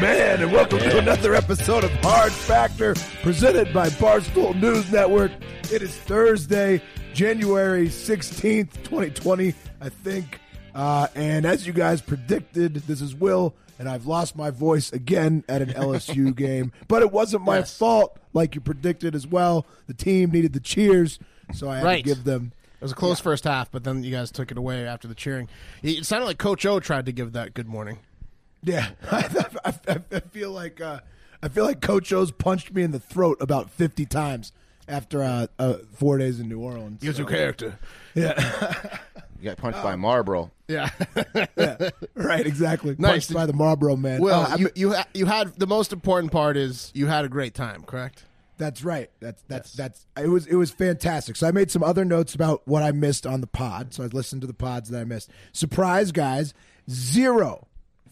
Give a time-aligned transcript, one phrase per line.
[0.00, 5.32] Man, and welcome to another episode of Hard Factor presented by Barstool News Network.
[5.72, 6.82] It is Thursday,
[7.12, 10.40] January 16th, 2020, I think.
[10.74, 15.44] Uh, and as you guys predicted, this is Will, and I've lost my voice again
[15.48, 16.72] at an LSU game.
[16.88, 19.66] But it wasn't my fault, like you predicted as well.
[19.86, 21.18] The team needed the cheers,
[21.52, 22.04] so I had Right.
[22.04, 22.52] to give them.
[22.80, 25.14] It was a close first half, but then you guys took it away after the
[25.14, 25.48] cheering.
[25.82, 27.98] It sounded like Coach O tried to give that good morning.
[28.62, 31.00] Yeah, I, I, I, I feel like uh,
[31.42, 34.52] I feel like Coach O's punched me in the throat about fifty times
[34.88, 37.00] after uh, uh, four days in New Orleans.
[37.02, 37.78] Gives you character.
[38.14, 38.34] Yeah,
[39.40, 40.50] You got punched by Marlboro.
[40.68, 40.88] Yeah.
[42.14, 42.94] right, exactly.
[42.96, 43.10] Nice.
[43.26, 44.20] Punched by the Marlboro man.
[44.20, 47.24] well, Uh, I'm- you you, ha- you had the most important part is you had
[47.24, 48.24] a great time, correct?
[48.56, 49.10] That's right.
[49.20, 51.34] That's that's that's it was it was fantastic.
[51.36, 53.94] So I made some other notes about what I missed on the pod.
[53.94, 55.30] So I listened to the pods that I missed.
[55.52, 56.52] Surprise, guys!
[56.88, 57.66] Zero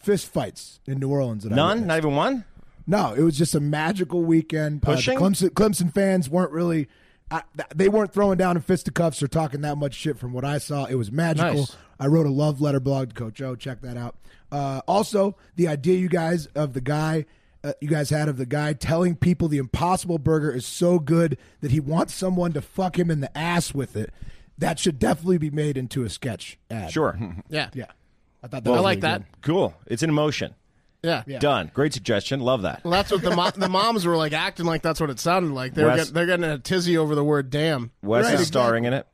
[0.09, 1.45] fist fights in New Orleans.
[1.45, 1.69] That None?
[1.69, 1.87] witnessed.
[1.87, 2.45] Not even one?
[2.87, 4.83] No, it was just a magical weekend.
[4.87, 4.93] Uh.
[4.97, 6.89] Clemson, Clemson fans weren't really.
[7.31, 7.43] I,
[7.75, 10.87] they weren't throwing down in fisticuffs or talking that much shit from what I saw.
[10.87, 11.61] It was magical.
[11.61, 11.77] Nice.
[12.01, 13.55] I wrote a love letter blog to Coach O.
[13.55, 14.17] Check that out.
[14.51, 17.27] Uh, also, the idea you guys of the guy
[17.63, 21.37] uh, you guys had of the guy telling people the Impossible Burger is so good
[21.61, 24.11] that he wants someone to fuck him in the ass with it.
[24.57, 26.93] That should definitely be made into a sketch ad.
[26.93, 27.19] Sure.
[27.49, 27.71] Yeah.
[27.75, 27.87] Yeah.
[28.43, 29.19] I thought that I was like really that.
[29.41, 29.43] good.
[29.43, 29.75] cool.
[29.87, 30.55] It's in motion.
[31.03, 31.23] Yeah.
[31.39, 31.71] Done.
[31.75, 32.41] Great suggestion.
[32.41, 32.83] Love that.
[32.85, 35.53] Well, that's what the mo- the moms were like acting like that's what it sounded
[35.53, 35.75] like.
[35.75, 37.93] They were Wes- get, they're getting a tizzy over the word damn.
[38.03, 39.07] Wes Right, is starring in it,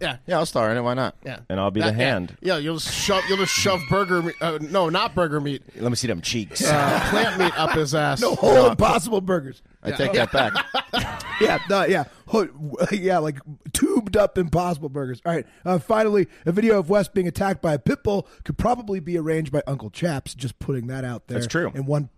[0.00, 0.16] Yeah.
[0.26, 0.80] Yeah, I'll star in it.
[0.82, 1.14] Why not?
[1.24, 1.38] Yeah.
[1.48, 2.04] And I'll be the That- yeah.
[2.04, 2.36] hand.
[2.40, 5.62] Yeah, you'll just shove you'll just shove burger meat uh, no, not burger meat.
[5.76, 6.64] Let me see them cheeks.
[6.64, 8.20] Uh, plant meat up his ass.
[8.22, 9.62] No whole Impossible Burgers.
[9.84, 10.52] I take that back.
[11.40, 12.04] Yeah, no, yeah,
[12.92, 13.38] yeah, like
[13.72, 15.20] tubed up Impossible Burgers.
[15.24, 18.58] All right, uh, finally, a video of Wes being attacked by a pit bull could
[18.58, 20.34] probably be arranged by Uncle Chaps.
[20.34, 21.38] Just putting that out there.
[21.38, 21.72] That's true.
[21.74, 22.10] And one,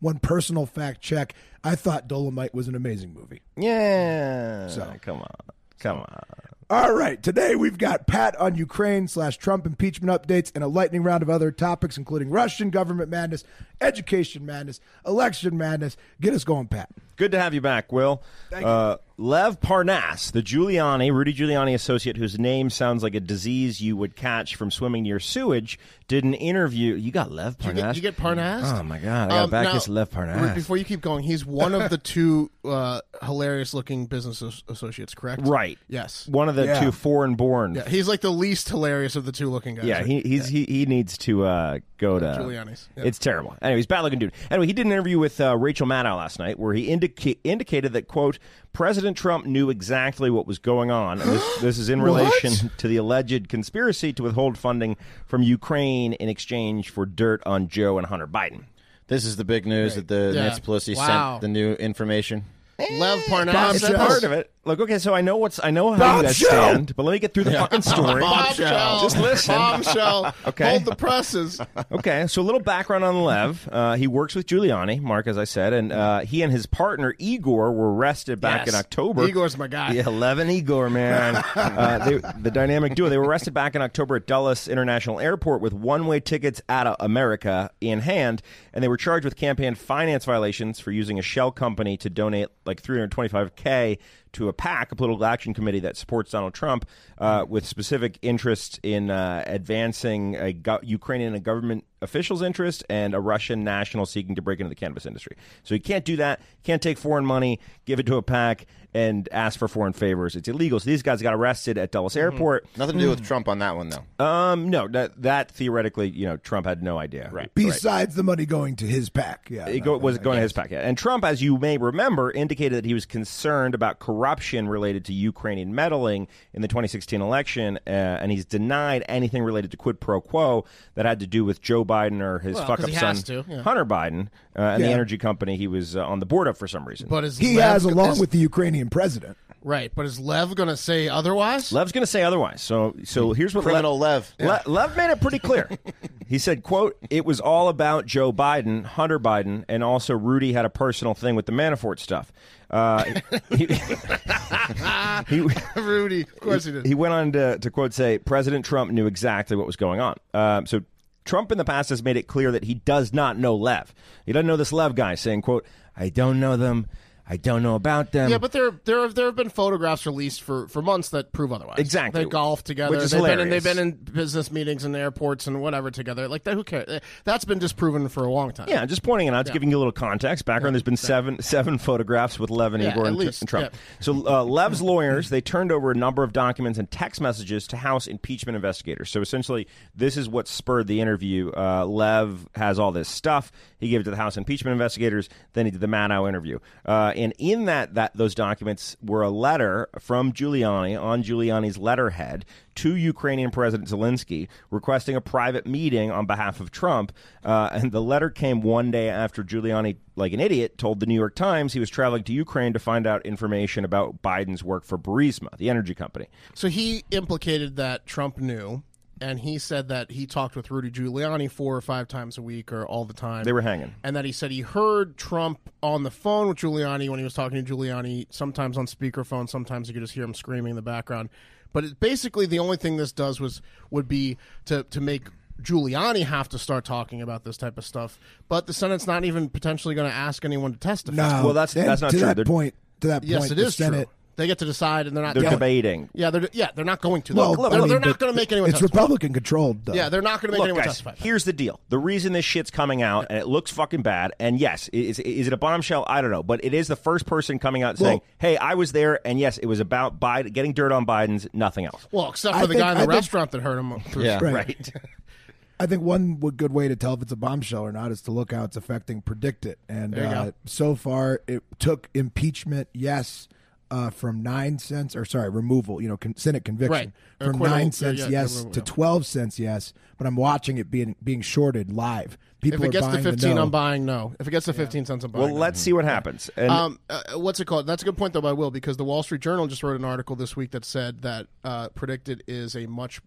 [0.00, 3.42] one personal fact check: I thought Dolemite was an amazing movie.
[3.56, 4.68] Yeah.
[4.68, 4.94] So.
[5.00, 5.34] Come on.
[5.78, 6.22] Come on.
[6.68, 11.04] All right, today we've got Pat on Ukraine slash Trump impeachment updates and a lightning
[11.04, 13.44] round of other topics, including Russian government madness,
[13.80, 15.96] education madness, election madness.
[16.20, 16.88] Get us going, Pat.
[17.14, 18.20] Good to have you back, Will.
[18.50, 23.80] Thank uh, Lev Parnas, the Giuliani, Rudy Giuliani associate, whose name sounds like a disease
[23.80, 26.94] you would catch from swimming near sewage, did an interview.
[26.94, 27.74] You got Lev You Parnas?
[27.76, 28.78] get, you get Parnas?
[28.78, 29.30] Oh my God!
[29.30, 30.54] I got Um, back now, his Lev Parnas.
[30.54, 35.42] Before you keep going, he's one of the two uh, hilarious-looking business as- associates, correct?
[35.46, 35.78] Right.
[35.88, 36.28] Yes.
[36.28, 36.80] One of the Yeah.
[36.80, 37.76] two foreign-born.
[37.76, 39.84] Yeah, he's like the least hilarious of the two looking guys.
[39.86, 40.06] Yeah, right?
[40.06, 43.04] he he's, he he needs to uh, go to Giuliani's, yeah.
[43.04, 43.56] It's terrible.
[43.62, 44.32] Anyway, he's bad looking dude.
[44.50, 47.94] Anyway, he did an interview with uh, Rachel Maddow last night where he indica- indicated
[47.94, 48.38] that quote
[48.76, 51.18] President Trump knew exactly what was going on.
[51.22, 56.12] And this, this is in relation to the alleged conspiracy to withhold funding from Ukraine
[56.12, 58.64] in exchange for dirt on Joe and Hunter Biden.
[59.08, 60.42] This is the big news that the Yeah.
[60.42, 61.06] Nancy Pelosi Wow.
[61.06, 62.44] sent the new information.
[62.78, 63.52] Lev Parnas.
[63.52, 63.70] Bombshell.
[63.72, 64.50] It's said part of it.
[64.66, 66.70] Look, okay, so I know what's I know how you guys Bombshell!
[66.72, 68.20] stand, but let me get through the fucking story.
[68.20, 69.00] Bombshell.
[69.02, 69.54] Just listen.
[69.54, 70.34] Bombshell.
[70.44, 70.70] Okay.
[70.70, 71.60] Hold the presses.
[71.92, 73.68] Okay, so a little background on Lev.
[73.70, 77.14] Uh, he works with Giuliani, Mark, as I said, and uh, he and his partner
[77.18, 78.74] Igor were arrested back Yes.
[78.74, 79.24] in October.
[79.28, 79.92] Igor's my guy.
[79.92, 81.36] Yeah, Lev and Igor, man.
[81.54, 83.08] uh, they, the dynamic duo.
[83.08, 86.96] They were arrested back in October at Dulles International Airport with one-way tickets out of
[86.98, 91.52] America in hand, and they were charged with campaign finance violations for using a shell
[91.52, 93.98] company to donate like 325k
[94.36, 96.86] to a PAC, a political action committee that supports Donald Trump,
[97.18, 103.14] uh, with specific interest in uh, advancing a go- Ukrainian and government officials' interest and
[103.14, 105.36] a Russian national seeking to break into the cannabis industry.
[105.64, 106.40] So you can't do that.
[106.62, 110.36] Can't take foreign money, give it to a PAC, and ask for foreign favors.
[110.36, 110.78] It's illegal.
[110.80, 112.66] So these guys got arrested at Dulles Airport.
[112.76, 114.24] Nothing to do with Trump on that one, though.
[114.24, 117.28] Um, no, that that theoretically, you know, Trump had no idea.
[117.32, 117.50] Right.
[117.54, 120.40] Besides the money going to his PAC, yeah, It no, go, was I going to
[120.40, 120.44] guess.
[120.44, 120.84] his packet.
[120.84, 125.04] And Trump, as you may remember, indicated that he was concerned about corrupt corruption related
[125.04, 130.00] to Ukrainian meddling in the 2016 election, uh, and he's denied anything related to quid
[130.00, 130.64] pro quo
[130.96, 133.44] that had to do with Joe Biden or his Well, fuck 'cause up son to,
[133.48, 133.62] yeah.
[133.62, 134.28] Hunter Biden
[134.58, 137.06] uh, and the energy company he was uh, on the board of for some reason.
[137.08, 139.36] But He Lev, has, along is- with the Ukrainian president.
[139.66, 139.92] Right.
[139.94, 141.72] But is Lev going to say otherwise?
[141.72, 142.62] Lev's going to say otherwise.
[142.62, 144.34] So, so here's what Criminal Lev.
[144.40, 145.68] Le- Lev made it pretty clear.
[146.26, 150.64] he said, "quote It was all about Joe Biden, Hunter Biden, and also Rudy had
[150.64, 152.32] a personal thing with the Manafort stuff."
[152.70, 153.04] Uh,
[153.50, 153.66] he,
[155.36, 155.40] he,
[155.80, 156.86] Rudy, of course he did.
[156.86, 160.16] he went on to, to quote say, President Trump knew exactly what was going on.
[160.34, 160.80] Um, so
[161.24, 163.94] Trump in the past has made it clear that he does not know Lev.
[164.24, 165.66] He doesn't know this Lev guy, saying, "quote
[165.96, 166.86] I don't know them."
[167.28, 168.30] I don't know about them.
[168.30, 171.52] Yeah, but there there have, there have been photographs released for, for months that prove
[171.52, 171.78] otherwise.
[171.78, 172.22] Exactly.
[172.24, 172.92] they golf together.
[172.92, 173.64] Which is they've been in, hilarious.
[173.64, 176.28] they've been in business meetings and airports and whatever together.
[176.28, 177.00] Like that, who cares?
[177.24, 178.68] That's been disproven for a long time.
[178.68, 180.74] Yeah, just pointing it out, just giving you a little context, background.
[180.74, 183.72] There's been seven seven photographs with Lev and Yeah, Igor and, and Trump.
[183.72, 183.78] yeah.
[184.00, 187.76] So uh, Lev's lawyers they turned over a number of documents and text messages to
[187.76, 189.10] House impeachment investigators.
[189.10, 191.50] So essentially, this is what spurred the interview.
[191.50, 193.50] Uh, Lev has all this stuff.
[193.78, 195.28] He gave it to the House impeachment investigators.
[195.52, 199.30] Then he did the Maddow interview, uh, and in that that those documents were a
[199.30, 202.44] letter from Giuliani on Giuliani's letterhead
[202.76, 207.12] to Ukrainian President Zelensky requesting a private meeting on behalf of Trump.
[207.44, 211.14] Uh, and the letter came one day after Giuliani, like an idiot, told the New
[211.14, 214.98] York Times he was traveling to Ukraine to find out information about Biden's work for
[214.98, 216.28] Burisma, the energy company.
[216.54, 218.82] So he implicated that Trump knew,
[219.20, 222.72] and he said that he talked with Rudy Giuliani four or five times a week
[222.72, 223.44] or all the time.
[223.44, 223.94] They were hanging.
[224.04, 227.34] and that he said he heard Trump on the phone with Giuliani when he was
[227.34, 230.82] talking to Giuliani, sometimes on speakerphone, sometimes you could just hear him screaming in the
[230.82, 231.28] background.
[231.72, 233.60] But it, basically, the only thing this does was
[233.90, 234.36] would be
[234.66, 235.28] to to make
[235.62, 238.18] Giuliani have to start talking about this type of stuff.
[238.48, 241.16] But the Senate's not even potentially going to ask anyone to testify.
[241.16, 242.26] No, Well, that's- that's not to true.
[242.26, 244.04] That They're- point, to that Yes, point, it the is Senate.
[244.08, 244.15] true.
[244.36, 245.32] They get to decide, and they're not.
[245.34, 246.10] They're yeah, debating.
[246.12, 247.34] Yeah, they're yeah, they're not going to.
[247.34, 248.68] Well, they're, I they're, mean, they're not but going to make anyone.
[248.68, 249.00] It's testify.
[249.00, 249.94] Republican controlled, though.
[249.94, 251.14] Yeah, they're not going to make Look, anyone guys, testify.
[251.16, 251.80] here's the deal.
[251.88, 255.46] The reason this shit's coming out and it looks fucking bad, and yes, is, is
[255.46, 256.04] it a bombshell?
[256.06, 258.74] I don't know, but it is the first person coming out saying, Well- "Hey, I
[258.74, 262.28] was there, and yes, it was about Biden getting dirt on Biden's, nothing else." Well,
[262.28, 264.00] except I for the think- guy in I the think- restaurant that hurt him.
[264.00, 264.38] through- Yeah.
[264.42, 264.52] Right.
[264.52, 264.92] Right.
[265.80, 268.22] I think one w- good way to tell if it's a bombshell or not is
[268.22, 269.74] to look how it's affecting PredictIt.
[269.90, 270.52] And There you uh, go.
[270.64, 273.46] so far, it took impeachment, yes,
[273.90, 277.46] uh, from nine cents, or sorry, removal, you know, con- Senate conviction, Right.
[277.46, 278.84] From nine yeah, cents, yeah, yes, removal, to yeah.
[278.84, 279.92] 12 cents, yes.
[280.18, 282.36] But I'm watching it being being shorted live.
[282.60, 283.62] People If it gets to 15, no.
[283.62, 284.34] I'm buying no.
[284.40, 285.60] If it gets to 15 cents, I'm buying Well, no.
[285.60, 286.50] let's see what happens.
[286.56, 287.86] And Um, uh, what's it called?
[287.86, 290.04] That's a good point, though, by Will, because the Wall Street Journal just wrote an
[290.04, 293.20] article this week that said that uh, PredictIt is a much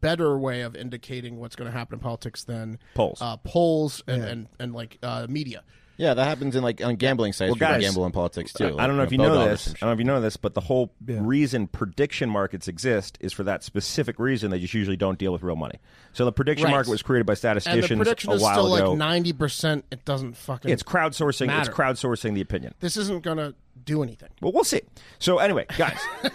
[0.00, 3.18] better way of indicating what's going to happen in politics than Polls.
[3.22, 5.62] uh, polls, and, and and like uh, media.
[5.98, 7.50] Yeah, that happens in like on gambling sites.
[7.50, 8.76] Well, people guys, gamble in politics too.
[8.78, 9.68] I, I don't know if you know this.
[9.68, 11.18] I don't know if you know this, but the whole Yeah.
[11.20, 14.50] reason prediction markets exist is for that specific reason.
[14.50, 15.78] They just usually don't deal with real money.
[16.14, 16.72] So the prediction Right.
[16.72, 18.90] market was created by And the statisticians prediction a is while still ago.
[18.90, 19.32] like 90.
[19.34, 20.70] percent It doesn't fucking.
[20.70, 21.46] it's crowdsourcing.
[21.48, 21.70] matter.
[21.70, 22.74] It's crowdsourcing the opinion.
[22.80, 23.54] this isn't going to
[23.84, 24.30] do anything.
[24.40, 24.80] Well, we'll see.
[25.18, 25.98] So anyway, guys.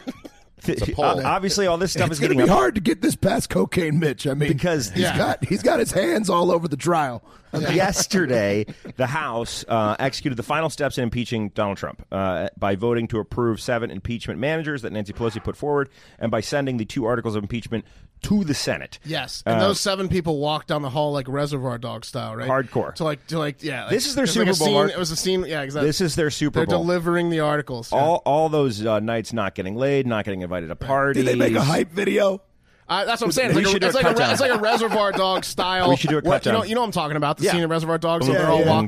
[0.63, 1.05] th- poll.
[1.25, 3.49] obviously, all this stuff It's is going to be up hard to get this past
[3.49, 4.25] cocaine, Mitch.
[4.27, 5.17] I mean, Because- he's Yeah.
[5.17, 7.23] got he's got his hands all over the trial.
[7.53, 8.65] Yesterday,
[8.97, 13.19] the House uh, executed the final steps in impeaching Donald Trump uh, by voting to
[13.19, 15.89] approve seven impeachment managers that Nancy Pelosi put forward,
[16.19, 17.85] and by sending the two articles of impeachment
[18.23, 18.99] to the Senate.
[19.05, 22.49] Yes, and those seven people walked down the hall like Reservoir Dog style, right?
[22.49, 22.93] Hardcore.
[22.95, 23.83] To like, to like, yeah.
[23.83, 25.45] like- This is their was like Super Bowl, scene- It was a scene.
[25.45, 25.87] Yeah, exactly.
[25.87, 26.83] This is their Super They're Bowl.
[26.83, 27.91] delivering the articles.
[27.91, 27.97] yeah.
[27.99, 31.23] all all those uh, nights not getting laid, not getting invited to parties.
[31.23, 32.41] Did they make a hype video?
[32.89, 33.49] Uh, that's what I'm saying.
[33.49, 35.89] It's We like, a, it's, like a, it's like a Reservoir Dog style.
[35.89, 37.37] We should do a what- You know, you know what I'm talking about?
[37.37, 37.51] The Yeah.
[37.51, 38.27] scene in Reservoir Dogs.
[38.27, 38.85] Yeah, yeah,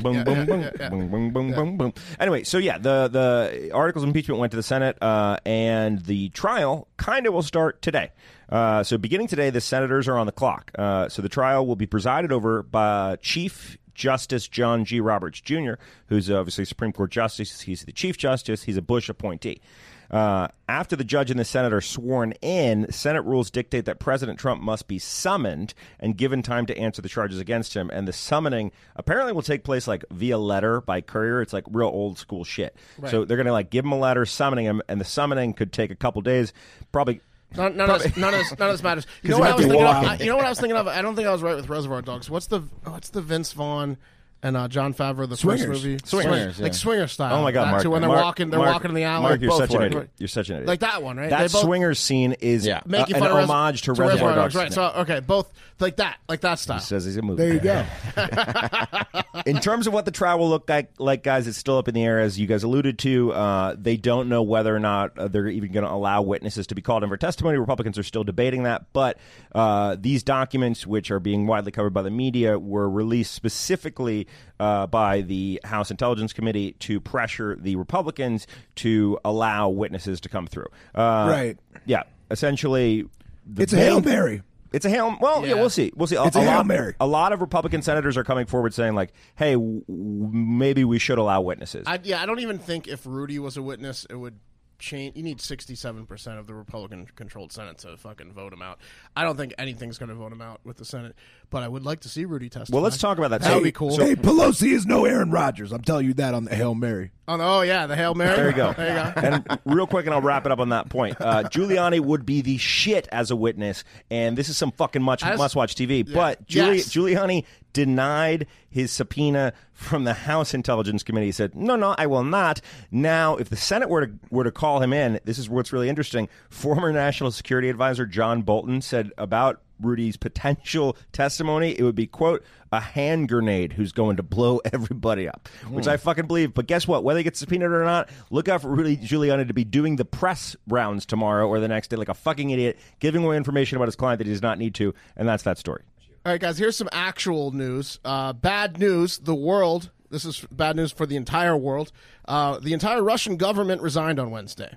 [0.89, 1.93] boom, boom, boom.
[2.19, 6.29] Anyway, so yeah, the the articles of impeachment went to the Senate, uh, and the
[6.29, 8.11] trial kind of will start today.
[8.49, 10.71] Uh, so beginning today, the senators are on the clock.
[10.77, 14.99] Uh, so the trial will be presided over by Chief Justice John G.
[15.01, 15.73] Roberts Jr.,
[16.07, 17.61] who's obviously Supreme Court Justice.
[17.61, 18.63] He's the Chief Justice.
[18.63, 19.61] He's a Bush appointee.
[20.09, 24.39] Uh, after the judge and the Senate are sworn in, Senate rules dictate that President
[24.39, 27.89] Trump must be summoned and given time to answer the charges against him.
[27.93, 31.41] And the summoning apparently will take place like via letter by courier.
[31.41, 32.75] It's like real old school shit.
[33.07, 35.71] So they're going to like give him a letter summoning him, and the summoning could
[35.71, 36.53] take a couple days.
[36.91, 37.21] Probably.
[37.55, 39.07] None, none, of this, none, of this, none of this matters.
[39.23, 39.95] You know 'Cause what I was thinking of?
[39.95, 40.87] I, you know what I was thinking of?
[40.87, 42.29] I don't think I was right with Reservoir Dogs.
[42.29, 43.97] What's the what's the Vince Vaughn
[44.41, 45.65] and uh, Jon Favreau, the Swingers.
[45.67, 47.35] first movie, Swingers, Swing- like swinger style.
[47.35, 47.81] Oh my god, Mark!
[47.83, 49.23] to when they're Mark- walking, they're Mark- walking in the alley.
[49.23, 50.09] Mark, you're Both such an idiot.
[50.17, 50.67] You're such an idiot.
[50.67, 51.29] Like that one, right?
[51.29, 52.77] That They both- swingers scene is Yeah.
[52.77, 54.55] uh, making an of Res- homage to Reservoir Dogs.
[54.55, 54.71] Right.
[54.73, 56.77] So okay, both like that, like that style.
[56.79, 57.43] He says he's a movie.
[57.43, 57.85] There you go.
[59.45, 61.93] in terms of what the trial will look like, like guys, it's still up in
[61.93, 63.31] the air, as you guys alluded to.
[63.33, 66.75] Uh, they don't know whether or not uh, they're even going to allow witnesses to
[66.75, 67.57] be called in for testimony.
[67.57, 69.17] Republicans are still debating that, but
[69.55, 74.27] uh, these documents, which are being widely covered by the media, were released specifically
[74.59, 80.47] uh, by the House Intelligence Committee to pressure the Republicans to allow witnesses to come
[80.47, 80.67] through.
[80.95, 81.57] Uh, Right.
[81.85, 82.03] Yeah.
[82.31, 83.05] Essentially,
[83.45, 84.43] the It's a Hail Mary.
[84.71, 85.17] it's a hail.
[85.19, 85.53] Well, yeah, Yeah.
[85.55, 85.91] we'll see.
[85.95, 86.15] We'll see.
[86.15, 86.93] It's a Hail lot, Mary.
[86.99, 90.99] A lot of Republican senators are coming forward saying, like, "Hey, w- w- maybe we
[90.99, 94.15] should allow witnesses." I, yeah, I don't even think if Rudy was a witness, it
[94.15, 94.35] would
[94.79, 95.15] change.
[95.15, 98.79] You need sixty-seven percent of the Republican-controlled Senate to fucking vote him out.
[99.15, 101.15] I don't think anything's going to vote him out with the Senate,
[101.49, 102.75] but I would like to see Rudy testify.
[102.75, 103.41] well, let's talk about that.
[103.41, 103.97] That So- would be cool.
[103.97, 105.71] Hey, Pelosi is no Aaron Rodgers.
[105.71, 107.11] I'm telling you that on the Hail Mary.
[107.27, 108.35] Oh, no, oh yeah, the hail mary.
[108.35, 108.73] There you go.
[108.77, 109.21] There you go.
[109.27, 111.15] and real quick, and I'll wrap it up on that point.
[111.21, 115.23] Uh, Giuliani would be the shit as a witness, and this is some fucking much
[115.23, 116.11] As- must-watch TV.
[116.11, 116.89] But Giuli- Yes.
[116.89, 121.27] Giuliani denied his subpoena from the House Intelligence Committee.
[121.27, 122.61] He said, "No, no, I will not."
[122.91, 125.89] Now, if the Senate were to were to call him in, this is what's really
[125.89, 126.29] interesting.
[126.49, 132.43] Former National Security Advisor John Bolton said about Rudy's potential testimony, it would be quote
[132.71, 135.91] a hand grenade who's going to blow everybody up, which hmm.
[135.91, 136.53] I fucking believe.
[136.53, 137.03] But guess what?
[137.03, 140.05] Whether he gets subpoenaed or not, look out for Rudy Giuliani to be doing the
[140.05, 143.87] press rounds tomorrow or the next day like a fucking idiot, giving away information about
[143.87, 145.83] his client that he does not need to, and that's that story.
[146.25, 147.99] All right, guys, here's some actual news.
[148.03, 149.19] Uh, bad news.
[149.19, 149.91] The world.
[150.09, 151.91] This is bad news for the entire world.
[152.25, 154.75] Uh, the entire Russian government resigned on Wednesday.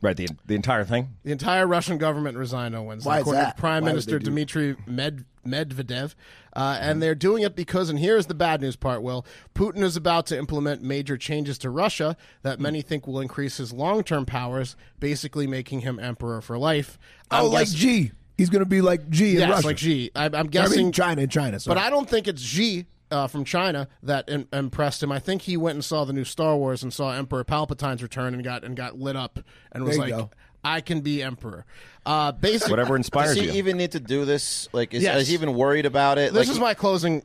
[0.00, 1.16] Right, the the entire thing.
[1.24, 3.56] The entire Russian government resigned on Wednesday, Why is according that?
[3.56, 6.14] to Prime Why would Minister they do- Dmitry Med- Medvedev.
[6.54, 9.96] Uh, and they're doing it because, and here's the bad news part, Will Putin is
[9.96, 14.24] about to implement major changes to Russia that many think will increase his long term
[14.24, 16.96] powers, basically making him emperor for life.
[17.30, 18.12] I'm Oh, like guess- Xi.
[18.38, 19.66] He's going to be like Xi in Yes, Russia.
[19.66, 20.10] like Xi.
[20.16, 21.58] I, I'm I guessing mean, China in China.
[21.60, 21.74] Sorry.
[21.74, 25.10] but I don't think it's Xi uh, from China that im- impressed him.
[25.12, 28.34] I think he went and saw the new Star Wars and saw Emperor Palpatine's return
[28.34, 29.40] and got and got lit up
[29.72, 30.30] and was like, go.
[30.62, 31.66] "I can be emperor."
[32.06, 33.58] Uh, basically, Whatever inspires Does he you.
[33.58, 34.68] even need to do this?
[34.72, 35.22] Like, is, Yes.
[35.22, 36.32] is he even worried about it?
[36.32, 37.22] This like, is my closing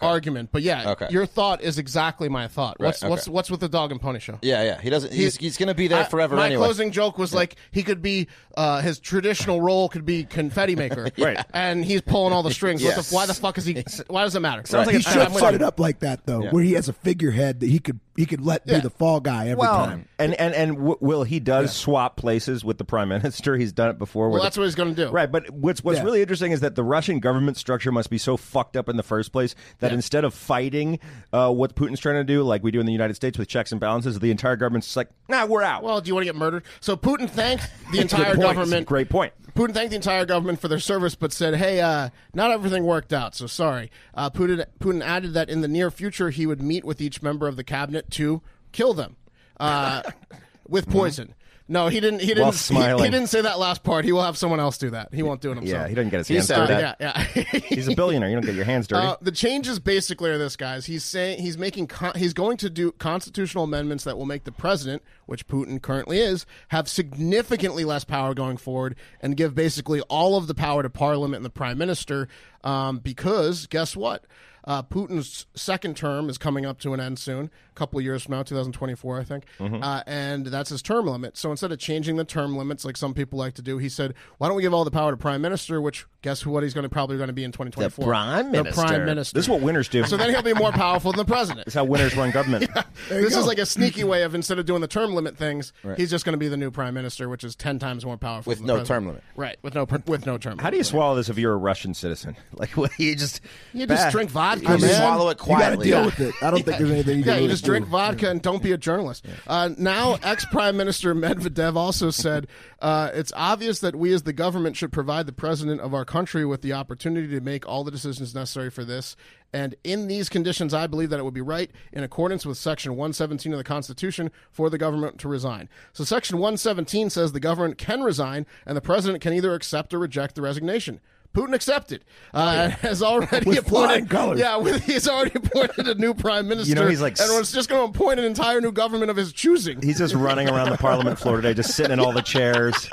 [0.00, 1.08] argument, but yeah, Okay.
[1.10, 2.78] your thought is exactly my thought.
[2.78, 3.10] What's okay.
[3.10, 4.38] what's what's with the dog and pony show?
[4.42, 4.80] Yeah, yeah.
[4.80, 5.12] He doesn't.
[5.12, 6.64] He's he's going to be there I- forever my anyway.
[6.64, 11.10] closing joke was like he could be uh, his traditional role could be confetti maker,
[11.18, 11.44] Right.
[11.54, 12.82] And he's pulling all the strings.
[12.82, 13.08] What Yes.
[13.10, 13.84] the, why the fuck is he?
[14.08, 14.62] Why does it matter?
[14.66, 16.50] Sounds like he should I'm set it up like that though, Yeah.
[16.50, 18.76] where he has a figurehead that he could he could let Yeah.
[18.76, 20.08] be the fall guy every Well, time.
[20.18, 23.56] and and and w- will he does swap places with the prime minister?
[23.56, 24.24] He's done it before.
[24.24, 25.10] where Well, the- that's what he's going to do.
[25.12, 26.04] Right, but what's what's Yeah.
[26.04, 29.02] really interesting is that the Russian government structure must be so fucked up in the
[29.04, 30.98] first place that instead of fighting
[31.32, 33.72] uh, what Putin's trying to do, like we do in the United States with checks
[33.72, 35.82] and balances, the entire government's just like, nah, we're out.
[35.82, 36.64] Well, do you want to get murdered?
[36.80, 38.86] So Putin thanked the entire government.
[38.86, 39.32] Great point.
[39.54, 43.12] Putin thanked the entire government for their service, but said, "Hey, uh, not everything worked
[43.12, 43.34] out.
[43.34, 47.00] So sorry." Uh, Putin Putin added that in the near future he would meet with
[47.00, 49.16] each member of the cabinet to kill them
[49.58, 50.02] uh,
[50.68, 51.34] with poison.
[51.70, 52.20] No, he didn't.
[52.20, 52.54] He didn't.
[52.54, 54.04] He- He, didn't say that last part.
[54.06, 55.12] He will have someone else do that.
[55.12, 55.82] He won't do it himself.
[55.82, 56.82] yeah, he doesn't get his He hands said dirty.
[56.82, 56.94] Yeah,
[57.34, 57.42] yeah.
[57.68, 58.30] He's a billionaire.
[58.30, 59.06] You don't get your hands dirty.
[59.06, 60.86] Uh, the changes basically are this, guys.
[60.86, 64.52] He's saying he's making con- he's going to do constitutional amendments that will make the
[64.52, 70.36] president, which Putin currently is, have significantly less power going forward, and give basically all
[70.38, 72.28] of the power to Parliament and the Prime Minister.
[72.64, 74.24] Um, because guess what?
[74.68, 78.22] Uh, Putin's second term is coming up to an end soon, a couple of years
[78.22, 81.38] from now, 2024, I think, uh, and that's his term limit.
[81.38, 84.12] So instead of changing the term limits like some people like to do, he said,
[84.36, 86.50] "Why don't we give all the power to Prime Minister?" Which guess who?
[86.50, 88.04] What he's going to probably going to be in 2024?
[88.04, 88.82] Prime The Minister.
[88.82, 89.34] Prime Minister.
[89.34, 90.04] This is what winners do.
[90.04, 91.66] So then he'll be more powerful than the president.
[91.66, 92.68] It's how winners run government.
[93.08, 96.10] this is like a sneaky way of instead of doing the term limit things, he's
[96.10, 98.58] just going to be the new prime minister, which is ten times more powerful With
[98.58, 98.88] than no president.
[98.88, 99.22] term limit.
[99.34, 100.58] Right, with no with no term.
[100.58, 102.36] How do you swallow this if you're a Russian citizen?
[102.58, 103.40] Like, what, you just
[103.72, 104.10] You just Bah.
[104.10, 104.80] drink vodka, You man.
[104.80, 105.88] swallow it quietly.
[105.88, 106.26] You got to deal Yeah.
[106.28, 106.42] with it.
[106.42, 107.70] I don't think there's anything you can Yeah, you really just do.
[107.72, 109.24] drink vodka and don't be a journalist.
[109.46, 112.46] Uh, now, ex Prime Minister Medvedev also said
[112.80, 116.44] uh, it's obvious that we as the government should provide the president of our country
[116.44, 119.16] with the opportunity to make all the decisions necessary for this.
[119.52, 122.92] And in these conditions, I believe that it would be right, in accordance with Section
[122.96, 125.70] 117 of the Constitution, for the government to resign.
[125.94, 129.98] So, Section 117 says the government can resign, and the president can either accept or
[129.98, 131.00] reject the resignation.
[131.34, 132.04] Putin accepted.
[132.34, 134.10] Uh, has already With appointed.
[134.10, 134.40] colors.
[134.40, 136.68] Yeah, with, he's already appointed a new prime minister.
[136.70, 139.16] You know, he's like and was just going to appoint an entire new government of
[139.16, 139.80] his choosing.
[139.82, 142.88] He's just running around the Parliament floor today, just sitting in all the chairs.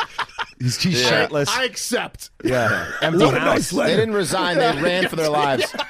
[0.59, 1.49] He's, he's shirtless.
[1.49, 2.29] I accept.
[2.43, 3.73] yeah, empty What house.
[3.73, 4.57] nice They didn't resign.
[4.57, 5.73] They ran for their lives.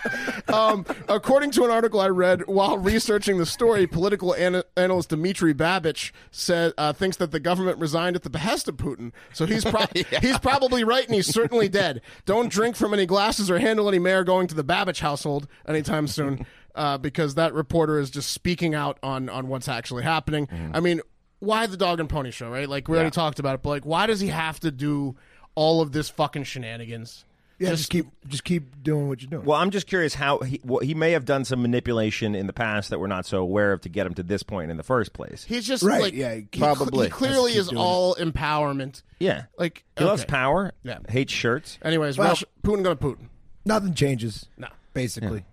[0.48, 5.55] Um, according to an article I read while researching the story, political ana- analyst Dmitry
[5.55, 9.12] Babich said uh, thinks that the government resigned at the behest of Putin.
[9.34, 9.88] So he's pro-
[10.22, 12.00] he's probably right, and he's certainly dead.
[12.25, 16.07] Don't drink from any glasses or handle any mayor going to the Babich household anytime
[16.07, 16.45] soon,
[16.75, 20.48] uh, because that reporter is just speaking out on on what's actually happening.
[20.75, 21.01] I mean,
[21.45, 22.67] why the dog and pony show, right?
[22.67, 25.15] Like we already talked about it, but like, why does he have to do
[25.55, 27.23] all of this fucking shenanigans?
[27.57, 29.45] Yeah, just, keep just keep doing what you're doing.
[29.45, 32.53] Well, I'm just curious how he well, he may have done some manipulation in the
[32.53, 34.83] past that we're not so aware of to get him to this point in the
[34.83, 35.45] first place.
[35.47, 37.05] He's just Right, like yeah, he, he- cl- Probably.
[37.05, 39.03] he clearly is keep doing all empowerment.
[39.19, 40.73] Yeah, Like he loves power.
[40.83, 40.99] Yeah.
[41.07, 41.79] hates shirts.
[41.81, 43.29] Anyways, Well- Russia, Putin gonna Putin.
[43.63, 44.47] Nothing changes.
[44.57, 44.67] No.
[44.93, 45.45] basically.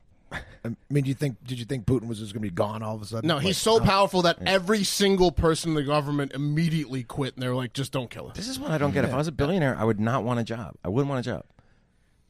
[0.65, 1.45] I mean, do you think?
[1.45, 3.27] Did you think Putin was just going to be gone all of a sudden?
[3.27, 7.43] No, Like, he's so powerful that every single person in the government immediately quit, and
[7.43, 9.05] they're like, "Just don't kill him." This is what I don't get.
[9.05, 10.75] If I was a billionaire, I would not want a job.
[10.85, 11.45] I wouldn't want a job.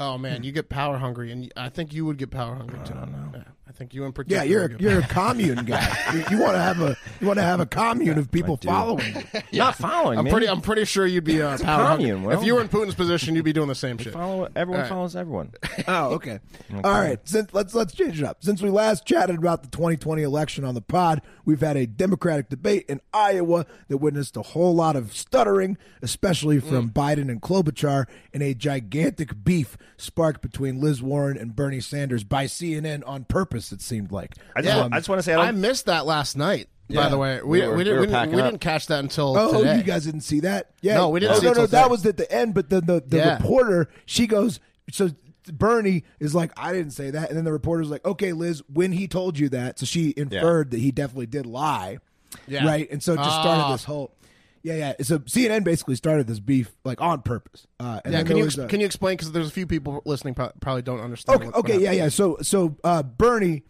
[0.01, 2.95] Oh man, you get power hungry, and I think you would get power hungry too.
[2.95, 4.45] I don't Yeah, I think you in particular.
[4.45, 5.97] Yeah, you're a, get you're a commune guy.
[6.13, 9.15] you, you want to have a you want to have a commune of people following
[9.33, 9.41] you.
[9.59, 10.19] Not following.
[10.19, 10.33] I'm man.
[10.33, 10.49] pretty.
[10.49, 12.39] I'm pretty sure you'd be uh, power commune, Will.
[12.39, 14.13] If you were in Putin's position, you'd be doing the same shit.
[14.13, 14.47] follow.
[14.55, 14.89] Everyone All right.
[14.89, 15.53] follows everyone.
[15.89, 16.39] Oh, okay.
[16.85, 17.19] All right.
[17.25, 18.45] Since, let's let's change it up.
[18.45, 22.49] Since we last chatted about the 2020 election on the pod, we've had a Democratic
[22.49, 28.07] debate in Iowa that witnessed a whole lot of stuttering, especially from Biden and Klobuchar,
[28.33, 33.62] and a gigantic beef sparked between Liz Warren and Bernie Sanders by CNN on purpose.
[33.71, 34.35] It seemed like.
[34.57, 36.69] I just, Um, I just want to say I I missed that last night.
[36.93, 38.99] By the way, we, We were- we, didn't we we, didn't, we didn't catch that
[39.01, 39.77] until Oh, today.
[39.79, 40.73] you guys didn't see that?
[40.83, 40.97] Yeah.
[40.97, 42.53] No, we didn't Oh, see no, it no, that was at the end.
[42.55, 43.37] But the the, the Yeah.
[43.37, 44.59] reporter she goes
[44.91, 45.11] so.
[45.53, 48.93] Bernie is like, I didn't say that, and then the reporter's like, Okay, Liz, when
[48.93, 51.99] he told you that, so she inferred that he definitely did lie,
[52.47, 52.65] Yeah.
[52.65, 52.89] right?
[52.93, 53.73] And so it just started Ah.
[53.73, 54.15] this whole,
[54.63, 54.93] yeah, yeah.
[55.03, 57.67] So CNN basically started this beef like on purpose.
[57.81, 59.15] Uh, and Yeah, can you ex- a- can you explain?
[59.17, 61.37] Because there's a few people listening probably don't understand.
[61.37, 62.09] Okay, what- what yeah, yeah.
[62.09, 63.63] So, so uh, Bernie,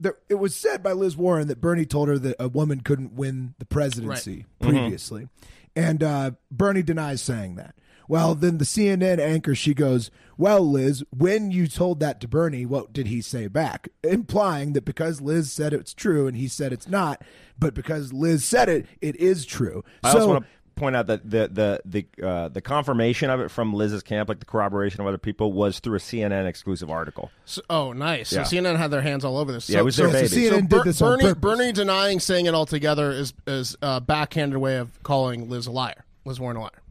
[0.00, 3.12] there, it was said by Liz Warren that Bernie told her that a woman couldn't
[3.14, 5.28] win the presidency previously,
[5.74, 7.74] and uh, Bernie denies saying that.
[8.08, 12.66] Well, then the CNN anchor she goes, "Well, Liz, when you told that to Bernie,
[12.66, 16.72] what did he say back?" Implying that because Liz said it's true and he said
[16.72, 17.22] it's not,
[17.58, 19.84] but because Liz said it, it is true.
[20.02, 23.40] I so, also want to point out that the the the uh, the confirmation of
[23.40, 26.90] it from Liz's camp, like the corroboration of other people, was through a CNN exclusive
[26.90, 27.30] article.
[27.44, 28.32] So- oh, nice.
[28.32, 28.44] Yeah.
[28.44, 29.68] So CNN had their hands all over this.
[29.68, 30.46] Yeah, so, it was their so, so baby.
[30.46, 31.40] CNN So did this Bernie, purpose.
[31.40, 36.04] Bernie denying saying it altogether is is a backhanded way of calling Liz a liar.
[36.24, 36.82] Liz Warren a liar.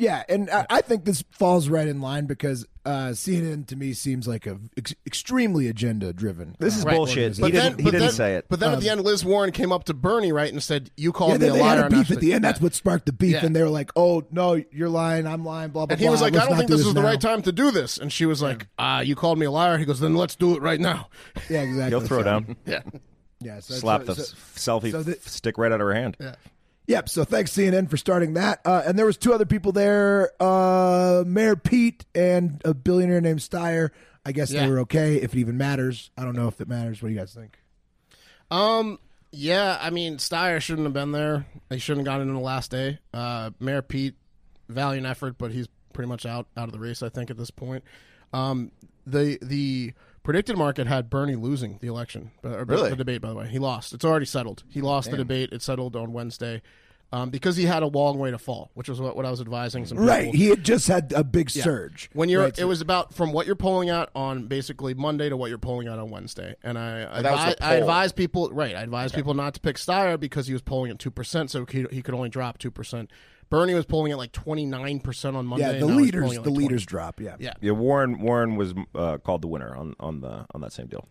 [0.00, 3.92] Yeah, and I, I think this falls right in line because uh, CNN to me
[3.92, 6.56] seems like a ex- extremely agenda driven.
[6.58, 6.96] This is Right.
[6.96, 7.36] bullshit.
[7.36, 7.62] He But didn't.
[7.62, 8.46] then, he but didn't then- say it.
[8.48, 11.12] But then at the end, Liz Warren came up to Bernie right and said, "You
[11.12, 12.42] called yeah, me then a liar." had a beef at the end.
[12.42, 13.44] That's what sparked the beef, Yeah.
[13.44, 15.26] and they were like, "Oh no, you're lying.
[15.26, 15.92] I'm lying." Blah blah.
[15.92, 16.28] And he was blah.
[16.28, 18.10] like, Let's "I don't think do this is the right time to do this." And
[18.10, 20.62] she was like, "Ah, you called me a liar." He goes, "Then let's do it
[20.62, 21.08] right now."
[21.50, 21.90] Yeah, exactly.
[21.90, 22.80] He'll throw So- down, Yeah.
[23.42, 24.34] Yeah, so, slap so, the so-
[24.80, 26.16] selfie so the- stick right out of her hand.
[26.18, 26.36] Yeah.
[26.86, 27.08] Yep.
[27.08, 28.60] So thanks CNN for starting that.
[28.64, 33.40] Uh, and there was two other people there, uh, Mayor Pete and a billionaire named
[33.40, 33.90] Steyer.
[34.26, 34.64] I guess Yeah.
[34.66, 36.10] they were okay, if it even matters.
[36.18, 37.00] I don't know if it matters.
[37.02, 37.58] What do you guys think?
[38.50, 38.98] Um.
[39.32, 39.78] Yeah.
[39.80, 41.46] I mean, Steyer shouldn't have been there.
[41.70, 42.98] He shouldn't have gotten in the last day.
[43.14, 44.16] Uh, Mayor Pete,
[44.68, 47.02] valiant effort, but he's pretty much out out of the race.
[47.02, 47.84] I think at this point.
[48.32, 48.72] Um.
[49.06, 52.30] The the PredictIt market had Bernie losing the election.
[52.44, 52.90] uh, Or Really?
[52.90, 53.92] The debate, by the way, he lost.
[53.92, 54.64] It's already settled.
[54.68, 55.50] He lost the debate.
[55.52, 56.62] It settled on Wednesday.
[57.12, 59.40] Um, because he had a long way to fall, which was what, what I was
[59.40, 60.06] advising some people.
[60.06, 60.32] Right.
[60.32, 61.64] He had just had a big Yeah.
[61.64, 62.08] surge.
[62.12, 65.36] When you're, Right, it was about from what you're pulling out on basically Monday to
[65.36, 68.12] what you're pulling out on Wednesday, and I Oh, that was advi- the I advise
[68.12, 68.76] people right.
[68.76, 71.66] I advise people not to pick Steyer because he was polling at two percent, so
[71.66, 73.10] he, he could only drop two percent.
[73.50, 75.74] Bernie was polling at like twenty nine percent on Monday.
[75.74, 76.64] yeah, the now leaders, polling at the 20.
[76.64, 77.20] leaders drop.
[77.20, 77.36] Yeah.
[77.38, 80.86] yeah, Yeah, Warren Warren was uh, called the winner on, on the on that same
[80.86, 81.08] deal.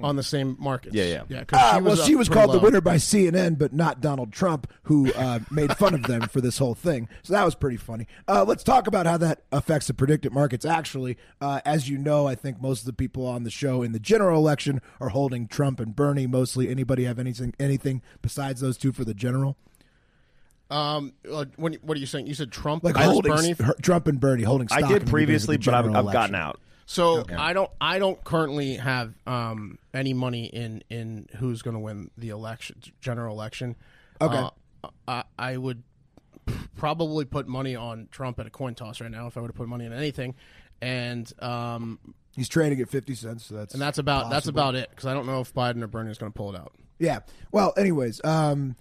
[0.00, 0.94] on the same markets.
[0.94, 1.22] Yeah, yeah.
[1.28, 1.44] yeah.
[1.52, 4.32] Ah, she well, was she was pretty called the winner by CNN, but not Donald
[4.32, 7.08] Trump, who uh, made fun of them for this whole thing.
[7.22, 8.06] So that was pretty funny.
[8.28, 10.64] Uh, let's talk about how that affects the PredictIt markets.
[10.64, 13.92] Actually, uh, as you know, I think most of the people on the show in
[13.92, 16.68] the general election are holding Trump and Bernie mostly.
[16.68, 19.56] Anybody have anything anything besides those two for the general?
[20.70, 22.26] Um, uh, when, what are you saying?
[22.26, 23.52] You said Trump Like holding Bernie.
[23.52, 24.68] her- Trump and Bernie holding.
[24.70, 26.60] I did previously, but I've, I've gotten out.
[26.86, 31.80] So I don't I don't currently have um, any money in in who's going to
[31.80, 33.76] win the election general election.
[34.22, 34.36] Okay.
[34.82, 35.82] Uh, I, I would
[36.76, 39.52] probably put money on Trump at a coin toss right now if I were to
[39.52, 40.34] put money in anything,
[40.80, 41.98] and um,
[42.34, 45.12] He's trading at fifty cents, so that's and that's about that's about it because I
[45.12, 46.72] don't know if Biden or Bernie is going to pull it out.
[46.98, 47.20] Yeah.
[47.52, 48.76] Well, anyways, um,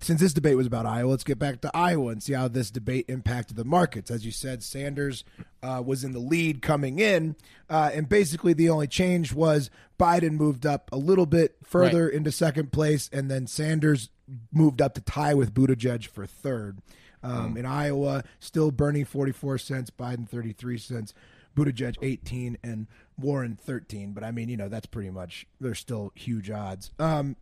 [0.00, 2.70] since this debate was about Iowa, let's get back to Iowa and see how this
[2.70, 4.10] debate impacted the markets.
[4.10, 5.24] As you said, Sanders
[5.62, 7.36] uh, was in the lead coming in,
[7.70, 12.32] uh, and basically the only change was Biden moved up a little bit further into
[12.32, 14.10] second place, and then Sanders
[14.52, 16.78] moved up to tie with Buttigieg for third.
[17.22, 21.14] Um, In Iowa, still Bernie 44 cents, Biden 33 cents,
[21.56, 22.86] Buttigieg 18, and
[23.18, 24.12] Warren 13.
[24.12, 26.90] But I mean, you know, that's pretty much, they're still huge odds.
[26.98, 27.36] Um,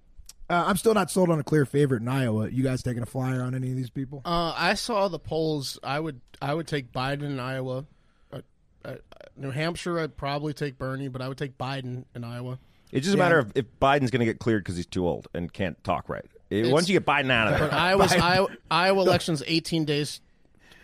[0.51, 2.49] uh, I'm still not sold on a clear favorite in Iowa.
[2.51, 4.23] You guys taking a flyer on any of these people?
[4.25, 5.79] Uh, I saw the polls.
[5.83, 7.85] I would I would take Biden in Iowa.
[8.33, 8.41] Uh,
[8.85, 8.95] uh,
[9.37, 12.59] New Hampshire, I'd probably take Bernie, but I would take Biden in Iowa.
[12.91, 15.29] It's just a matter of if Biden's going to get cleared because he's too old
[15.33, 16.25] and can't talk right.
[16.51, 19.85] It- once you get Biden out of there, But Iowa's Biden- Iowa, Iowa election's 18
[19.87, 20.21] days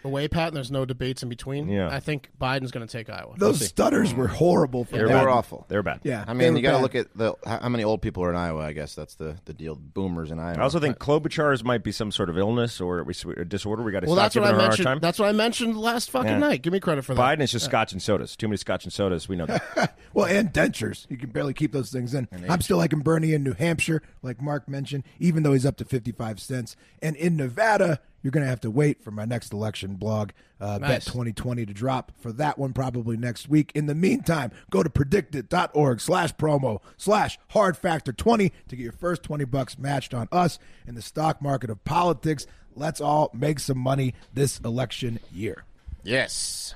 [0.08, 1.68] away, Pat, and there's no debates in between.
[1.68, 1.88] Yeah.
[1.90, 3.34] I think Biden's going to take Iowa.
[3.36, 5.22] Those stutters were horrible for They that.
[5.22, 5.64] were awful.
[5.68, 6.00] they're bad.
[6.02, 6.82] Yeah, I they mean, were you got to bad.
[6.82, 8.60] look at the how how many old people are in Iowa.
[8.64, 9.76] I guess that's the, the deal.
[9.76, 10.58] Boomers in Iowa.
[10.58, 13.82] I also think Klobuchar's might be some sort of illness or a disorder.
[13.82, 14.86] We got to well, stop that's what giving I her a mentioned.
[14.86, 14.98] time.
[15.00, 16.38] That's what I mentioned last fucking Yeah.
[16.38, 16.62] night.
[16.62, 17.20] Give me credit for that.
[17.38, 18.34] Biden is just scotch and sodas.
[18.36, 19.28] Too many scotch and sodas.
[19.28, 19.94] We know that.
[20.14, 21.06] Well, and dentures.
[21.10, 22.26] You can barely keep those things in.
[22.48, 25.84] I'm still liking Bernie in New Hampshire, like Mark mentioned, even though he's up to
[25.84, 26.76] 55 cents.
[27.02, 30.78] And in Nevada, you're going to have to wait for my next election blog, uh,
[30.78, 33.72] Bet 2020, to drop for that one probably next week.
[33.74, 38.92] In the meantime, go to predictit.org slash promo slash hard factor 20 to get your
[38.92, 42.46] first 20 bucks matched on us in the stock market of politics.
[42.74, 45.64] Let's all make some money this election year.
[46.02, 46.74] Yes.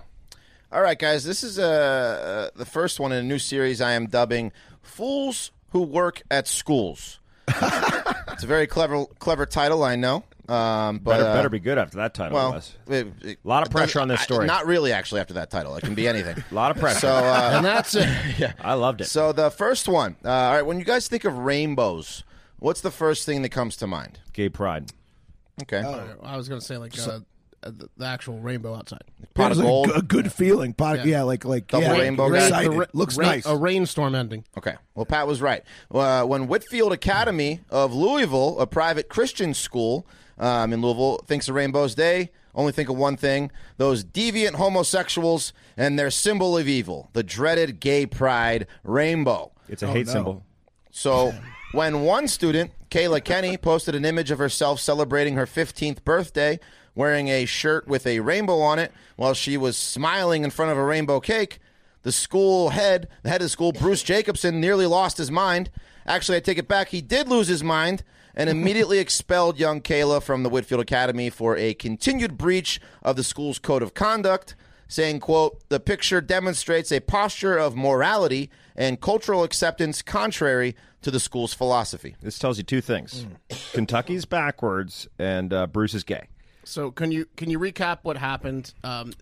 [0.73, 1.25] All right, guys.
[1.25, 5.51] This is uh, uh, the first one in a new series I am dubbing "Fools
[5.71, 10.25] Who Work at Schools." it's a very clever, clever title, I know.
[10.49, 12.35] Um, but better, uh, better be good after that title.
[12.35, 12.53] well.
[12.53, 12.77] Wes.
[12.89, 14.47] it- it- Lot of pressure on this I- story.
[14.47, 15.21] Not really, actually.
[15.21, 16.43] After that title, it can be anything.
[16.51, 16.99] a lot of pressure.
[17.01, 18.09] so, uh, and that's it.
[18.61, 19.05] I loved it.
[19.07, 20.17] so the first one.
[20.25, 22.25] Uh, all right, when you guys think of rainbows,
[22.59, 24.19] what's the first thing that comes to mind?
[24.33, 24.91] Gay pride.
[25.63, 25.83] Okay.
[26.23, 27.21] I was going to say like uh,
[27.63, 29.03] the, the actual rainbow outside.
[29.35, 29.87] Pot of It was gold.
[29.91, 30.73] a, g- a good feeling.
[30.73, 31.23] Pot, yeah.
[31.23, 32.65] like like Double yeah, rainbow you're guy.
[32.65, 33.47] The ra- Looks rain- nice.
[33.47, 34.45] A rainstorm ending.
[34.59, 34.75] Okay.
[34.97, 35.63] Well, Pat was right.
[35.91, 40.05] Uh, when Whitfield Academy of Louisville, a private Christian school
[40.43, 45.53] um, in Louisville, thinks of Rainbow's Day, only think of one thing those deviant homosexuals
[45.77, 49.53] and their symbol of evil, the dreaded gay pride rainbow.
[49.69, 50.45] It's a hate symbol.
[50.91, 51.33] So
[51.71, 56.59] when one student, Kayla Kenny, posted an image of herself celebrating her 15th birthday
[56.95, 60.77] wearing a shirt with a rainbow on it while she was smiling in front of
[60.77, 61.59] a rainbow cake,
[62.03, 65.71] the school head, the head of the school, Bruce Jacobson, nearly lost his mind.
[66.05, 66.89] Actually, I take it back.
[66.89, 68.03] He did lose his mind
[68.35, 73.25] and immediately expelled young Kayla from the Whitfield Academy for a continued breach of the
[73.25, 74.55] school's code of conduct
[74.89, 81.19] saying quote the picture demonstrates a posture of morality and cultural acceptance contrary to the
[81.19, 83.27] school's philosophy This tells you two things:
[83.73, 86.29] Kentucky's backwards and uh, Bruce is gay.
[86.65, 88.73] So can you can you recap what happened?
[88.85, 89.13] Um,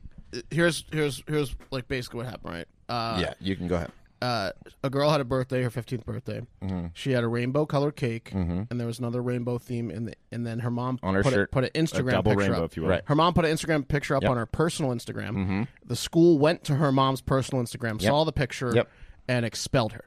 [0.51, 2.69] here's here's here's like basically what happened, right?
[2.89, 4.51] Uh, yeah you can go ahead uh,
[4.85, 6.43] a girl had a birthday, her 15th birthday.
[6.63, 6.87] Mm-hmm.
[6.95, 10.47] She had a rainbow colored cake, and there was another rainbow theme, in the, and
[10.47, 11.49] then her mom On her put, shirt.
[11.49, 12.71] A, put an Instagram double picture rainbow, up.
[12.71, 12.91] if you will.
[12.91, 13.03] Right.
[13.07, 15.67] Her mom put an Instagram picture up on her personal Instagram.
[15.87, 18.89] The school went to her mom's personal Instagram, saw the picture, Yep.
[19.29, 20.05] and expelled her.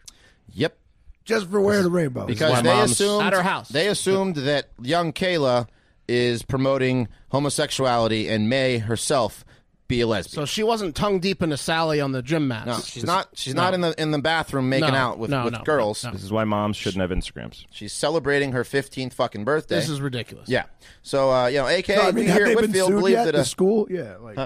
[0.51, 0.77] yep
[1.25, 2.25] just for wearing a rainbow.
[2.25, 3.69] because why they mom's assumed at her house.
[3.69, 5.67] they assumed that young Kayla
[6.05, 9.45] is promoting homosexuality and may herself
[9.87, 12.65] be a lesbian So she wasn't tongue deep into Sally on the gym mats.
[12.67, 15.43] no she's not she's not in the in the bathroom making No, out with, no,
[15.45, 16.11] with no, girls no.
[16.11, 17.65] This is why moms shouldn't have Instagrams.
[17.71, 20.47] she's celebrating her 15th fucking birthday This is ridiculous.
[20.49, 20.63] yeah
[21.01, 22.87] so uh, you know AK No, I mean, we have here they at been Whitfield
[22.89, 23.25] sued believe yet?
[23.25, 24.37] that the a, school, yeah, like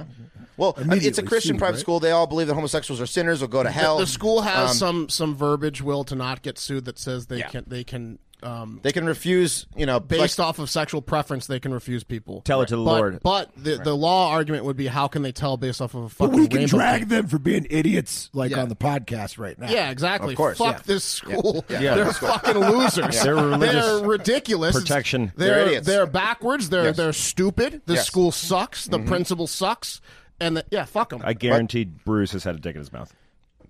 [0.57, 1.81] Well, I mean, it's a Immediately Christian sued, private right?
[1.81, 1.99] school.
[1.99, 3.99] They all believe that homosexuals are sinners will go to hell.
[3.99, 7.37] The school has Um, some some verbiage will to not get sued that says they
[7.39, 7.49] Yeah.
[7.49, 11.47] can they can um, They can refuse, you know, based like, off of sexual preference
[11.47, 12.41] they can refuse people.
[12.41, 13.19] Tell it to the but, Lord.
[13.23, 16.15] But the the law argument would be how can they tell based off of a
[16.19, 17.09] but we can drag cake?
[17.09, 18.61] them for being idiots, like Yeah.
[18.61, 19.69] on the podcast right now.
[19.69, 20.33] Yeah, exactly.
[20.33, 20.81] Of course, Fuck yeah.
[20.85, 21.65] this school.
[21.69, 21.79] Yeah.
[21.95, 23.23] They're fucking losers.
[23.23, 24.79] They're religious They're ridiculous.
[24.79, 25.31] Protection.
[25.35, 25.87] They're They're idiots.
[25.87, 26.69] They're backwards.
[26.69, 26.97] They're Yes.
[26.97, 27.81] they're stupid.
[27.85, 28.05] The Yes.
[28.07, 28.85] school sucks.
[28.85, 29.07] The Mm-hmm.
[29.07, 29.99] principal sucks.
[30.39, 31.21] And the, yeah, fuck them.
[31.25, 33.11] I guaranteed Bruce has had a dick in his mouth.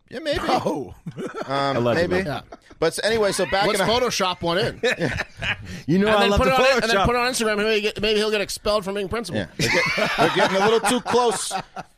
[0.09, 0.93] Yeah, maybe, Oh,
[1.45, 2.17] um, Allegedly.
[2.17, 2.27] maybe.
[2.29, 2.41] Yeah.
[2.79, 5.25] But so- anyway, so back Let's in a, Photoshop one in, and
[5.87, 7.57] You know I then love put the it on, and then put it on Instagram.
[7.57, 9.41] Maybe, get, maybe he'll get expelled from being principal.
[9.41, 11.51] yeah, they're, get- they're getting a little too close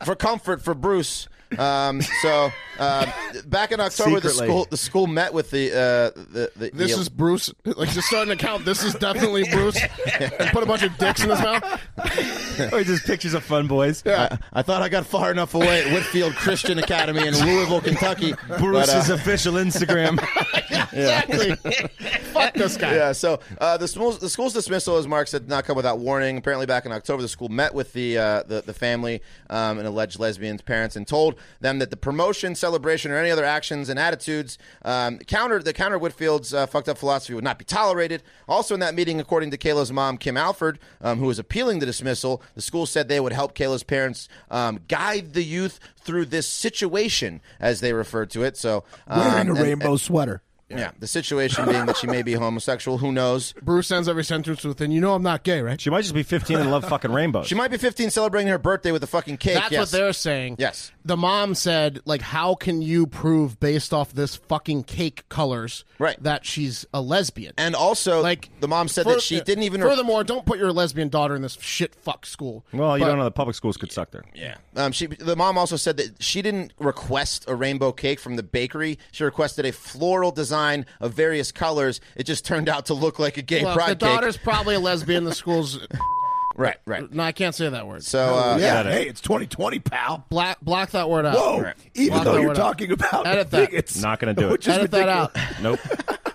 [0.05, 1.27] for comfort for Bruce.
[1.57, 3.05] Um, so uh,
[3.47, 7.01] back in October, the school the school met with the uh, the, the This the-
[7.01, 7.51] is Bruce.
[7.65, 8.65] Like, just start an account.
[8.65, 9.79] This is definitely Bruce.
[10.19, 11.63] and put a bunch of dicks in his mouth.
[12.71, 14.05] oh, just pictures of fun boys.
[14.05, 18.33] I, I thought I got far enough away at Whitfield Christian Academy in Louisville, Kentucky.
[18.47, 20.19] but, uh, Bruce's official Instagram.
[20.91, 21.55] exactly.
[22.33, 22.95] Fuck this guy.
[22.95, 25.99] Yeah, so uh, the school's the school's dismissal, as Mark said, did not come without
[25.99, 26.37] warning.
[26.37, 29.87] Apparently, back in October, the school met with the uh, the, the family um, and
[29.87, 33.99] alleged lesbians' parents and told them that the promotion, celebration, or any other actions and
[33.99, 38.23] attitudes um, counter the counter Whitfield's uh, fucked up philosophy would not be tolerated.
[38.47, 41.85] Also, in that meeting, according to Kayla's mom, Kim Alford, um, who was appealing the
[41.85, 46.47] dismissal, the school said they would help Kayla's parents um, guide the youth through this
[46.47, 48.57] situation, as they referred to it.
[48.57, 50.41] So, um, Wearing a and- rainbow sweater.
[50.79, 52.97] Yeah, the situation being that she may be homosexual.
[52.97, 53.53] Who knows?
[53.61, 55.79] Bruce ends every sentence with, and you know I'm not gay, right?
[55.79, 57.47] She might just be 15 and love fucking rainbows.
[57.47, 59.55] She might be 15, celebrating her birthday with a fucking cake.
[59.55, 59.79] That's yes.
[59.79, 60.55] what they're saying.
[60.59, 60.91] Yes.
[61.09, 66.21] The mom said, like, how can you prove based off this fucking cake colors Right.
[66.21, 67.53] that she's a lesbian?
[67.57, 69.81] And also, like the mom said fur- that she didn't even.
[69.81, 72.63] Furthermore, don't put your lesbian daughter in this shit fuck school.
[72.71, 74.23] well, you But- don't know the public schools could suck there.
[74.35, 74.57] yeah.
[74.75, 75.07] Um, she.
[75.07, 78.99] The mom also said that she didn't request a rainbow cake from the bakery.
[79.11, 81.99] She requested a floral design of various colors.
[82.15, 84.75] It just turned out to look like a gay Well, if the pride daughter's probably
[84.75, 85.23] a lesbian.
[85.23, 85.79] The school's
[86.59, 86.75] Right.
[86.85, 87.09] Right.
[87.11, 88.03] no, I can't say that word.
[88.03, 88.91] So uh, yeah, yeah.
[88.91, 90.25] hey, it's 2020, pal.
[90.29, 91.35] black block that word out.
[91.37, 91.71] Whoa!
[91.95, 92.61] Even Block though that you're word out.
[92.61, 93.69] talking about Edit that.
[93.71, 94.51] bigots, Not gonna do it.
[94.51, 95.55] which is Edit that ridiculous.
[95.57, 95.61] out.
[95.63, 95.79] Nope.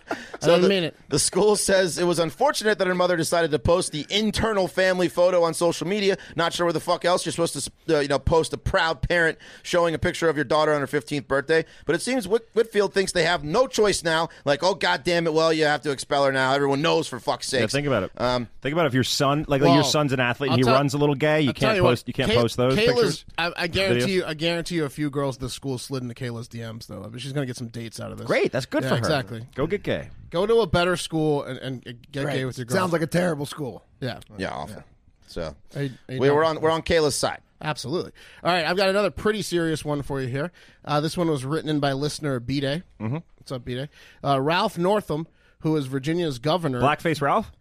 [0.52, 0.96] I didn't the, mean it.
[1.09, 5.09] The school says it was unfortunate that her mother decided to post the internal family
[5.09, 6.16] photo on social media.
[6.37, 9.02] Not sure where the fuck else you're supposed to, uh, you know, post a proud
[9.02, 11.64] parent showing a picture of your daughter on her 15th birthday.
[11.87, 14.28] But it seems Whit- Whitfield thinks they have no choice now.
[14.44, 16.52] Like, oh god damn it, well you have to expel her now.
[16.52, 17.61] Everyone knows for fuck's sake.
[17.61, 18.12] Yeah, think about it.
[18.16, 20.59] Um, think about if your son, like, like Well, your son's an athlete and I'll
[20.59, 22.09] he tell- runs a little gay, you I'll can't what, post.
[22.09, 23.24] You can't Kay- post those Kayla's, pictures.
[23.38, 24.09] I, I guarantee videos?
[24.09, 24.24] you.
[24.26, 27.02] I guarantee you, a few girls at the school slid into Kayla's DMs though.
[27.02, 28.26] I mean, she's gonna get some dates out of this.
[28.26, 28.98] Great, that's good Yeah, for her.
[28.98, 29.46] Exactly.
[29.54, 30.09] Go get gay.
[30.35, 32.35] Go to a better school and, and get Right.
[32.38, 32.77] gay with your girl.
[32.77, 33.85] Sounds like a terrible school.
[34.01, 34.18] yeah.
[34.37, 34.83] yeah, awful.
[35.29, 36.35] So Hey- hey, we, no.
[36.35, 37.40] we're on we're on Kayla's side.
[37.62, 38.11] Absolutely.
[38.42, 40.51] All right, I've got another pretty serious one for you here.
[40.85, 42.83] Uh, this one was written in by listener B Day.
[43.01, 43.18] Mm-hmm.
[43.37, 43.88] What's up, B Day?
[44.25, 45.29] Uh, Ralph Northam,
[45.61, 46.81] who is Virginia's governor.
[46.81, 47.53] Blackface Ralph.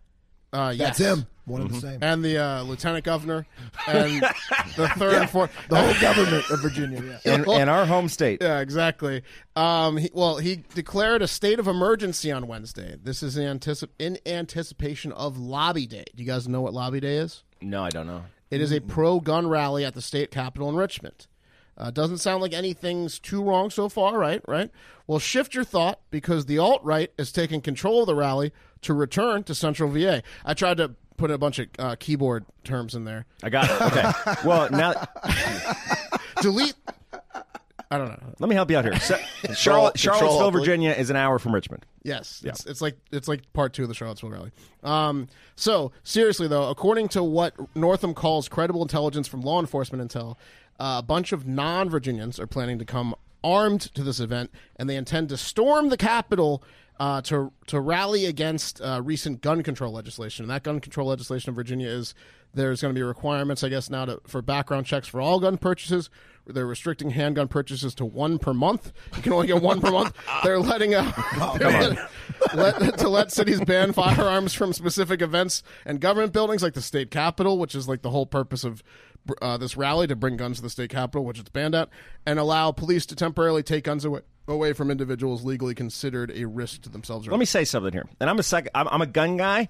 [0.53, 0.97] Uh, yes.
[0.97, 1.27] That's him.
[1.45, 1.99] One and the same.
[2.01, 3.45] And the uh, lieutenant governor,
[3.87, 4.21] and
[4.77, 5.51] the third and fourth.
[5.67, 7.19] the whole government of Virginia.
[7.25, 7.35] Yeah.
[7.35, 8.41] In, in our home state.
[8.41, 9.23] Yeah, exactly.
[9.57, 12.95] Um, he, well, he declared a state of emergency on Wednesday.
[13.03, 16.05] This is in, anticip- in anticipation of Lobby Day.
[16.15, 17.43] Do you guys know what Lobby Day is?
[17.61, 18.23] No, I don't know.
[18.49, 21.27] It is a pro gun rally at the state capitol in Richmond.
[21.77, 24.41] Uh, doesn't sound like anything's too wrong so far, right?
[24.47, 24.69] Right?
[25.07, 28.93] Well, shift your thought because the alt right is taking control of the rally to
[28.93, 30.21] return to Central VA.
[30.45, 33.25] I tried to put a bunch of uh, keyboard terms in there.
[33.43, 33.81] I got it.
[33.81, 34.11] Okay.
[34.45, 34.93] well, now
[36.41, 36.75] Delete.
[37.91, 38.33] I don't know.
[38.39, 38.99] let me help you out here.
[38.99, 39.17] So,
[39.53, 40.49] Charlotte, Charlottesville.
[40.49, 41.85] Virginia is an hour from Richmond.
[42.01, 44.51] Yes, it's, it's like it's like part two of the Charlottesville rally.
[44.83, 50.37] Um, so seriously though, according to what Northam calls credible intelligence from law enforcement intel,
[50.83, 54.97] uh, a bunch of non-Virginians are planning to come armed to this event, and they
[54.97, 56.61] intend to storm the Capitol
[56.99, 60.43] uh, to to rally against uh, recent gun control legislation.
[60.43, 62.13] And that gun control legislation in Virginia is
[62.53, 65.57] there's going to be requirements, I guess, now to, for background checks for all gun
[65.57, 66.09] purchases.
[66.45, 68.91] They're restricting handgun purchases to one per month.
[69.15, 70.13] You can only get one per month.
[70.43, 71.15] They're letting out
[71.57, 71.97] they're letting-
[72.53, 77.09] let, to let cities ban firearms from specific events and government buildings like the state
[77.09, 78.83] capitol, which is like the whole purpose of
[79.41, 81.89] uh, this rally to bring guns to the state capitol, which it's banned at,
[82.25, 86.81] and allow police to temporarily take guns away away from individuals legally considered a risk
[86.81, 87.27] to themselves.
[87.27, 88.05] Let me say something here.
[88.19, 89.69] And I'm a sec- I'm, I'm a gun guy.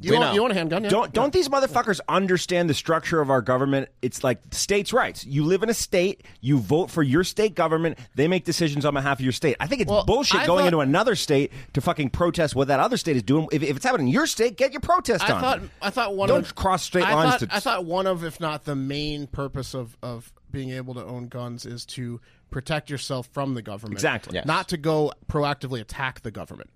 [0.00, 0.34] You We want, know.
[0.34, 0.84] you want a handgun?
[0.84, 0.90] Yeah.
[0.90, 3.88] Don't don't these motherfuckers understand the structure of our government?
[4.00, 5.26] It's like states' rights.
[5.26, 8.94] You live in a state, you vote for your state government, they make decisions on
[8.94, 9.56] behalf of your state.
[9.58, 12.68] I think it's Well, bullshit I going thought- into another state to fucking protest what
[12.68, 13.48] that other state is doing.
[13.50, 15.40] If, if it's happening in your state, get your protest I on.
[15.40, 18.06] thought I thought one Don't of cross state I lines Thought, to- I thought one
[18.06, 22.20] of, if not the main purpose of of being able to own guns is to
[22.52, 23.94] protect yourself from the government.
[23.94, 24.36] Exactly.
[24.36, 24.46] Yes.
[24.46, 26.70] Not to go proactively attack the government.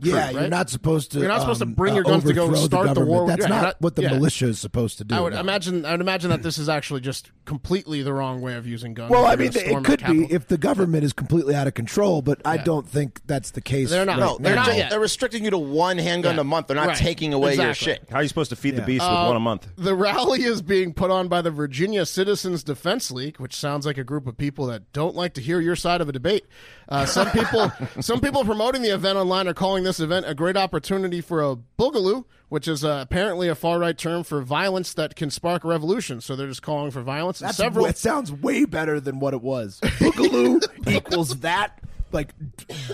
[0.00, 0.34] Yeah, right?
[0.34, 1.18] you're not supposed to.
[1.18, 3.08] You're not supposed to um, bring your uh, guns to go start the government.
[3.08, 4.10] war That's yeah, not not- what the yeah.
[4.14, 5.14] militia is supposed to do.
[5.14, 5.40] I would no.
[5.40, 5.84] imagine.
[5.84, 9.10] I would imagine that this is actually just completely the wrong way of using guns.
[9.10, 12.40] Well, I mean, it could be if the government is completely out of control, but
[12.44, 12.64] I Yeah.
[12.64, 13.90] don't think that's the case.
[13.90, 14.18] They're not.
[14.18, 14.66] right No, they're now.
[14.66, 14.90] not yet.
[14.90, 16.40] they're restricting you to one handgun Yeah.
[16.40, 16.66] a month.
[16.68, 16.96] They're not Right.
[16.96, 18.02] taking away your shit.
[18.10, 18.86] How are you supposed to feed the Yeah.
[18.86, 19.68] beast with one a month?
[19.76, 23.98] The rally is being put on by the Virginia Citizens Defense League, which sounds like
[23.98, 26.44] a group of people that don't like to hear your side of a debate.
[26.88, 30.56] Uh, some people, some people promoting the event online are calling this event a great
[30.56, 35.16] opportunity for a boogaloo, which is uh, apparently a far right term for violence that
[35.16, 36.20] can spark a revolution.
[36.20, 37.38] So they're just calling for violence.
[37.38, 39.80] That's several, it sounds way better than what it was.
[39.82, 41.78] Boogaloo equals that,
[42.12, 42.34] like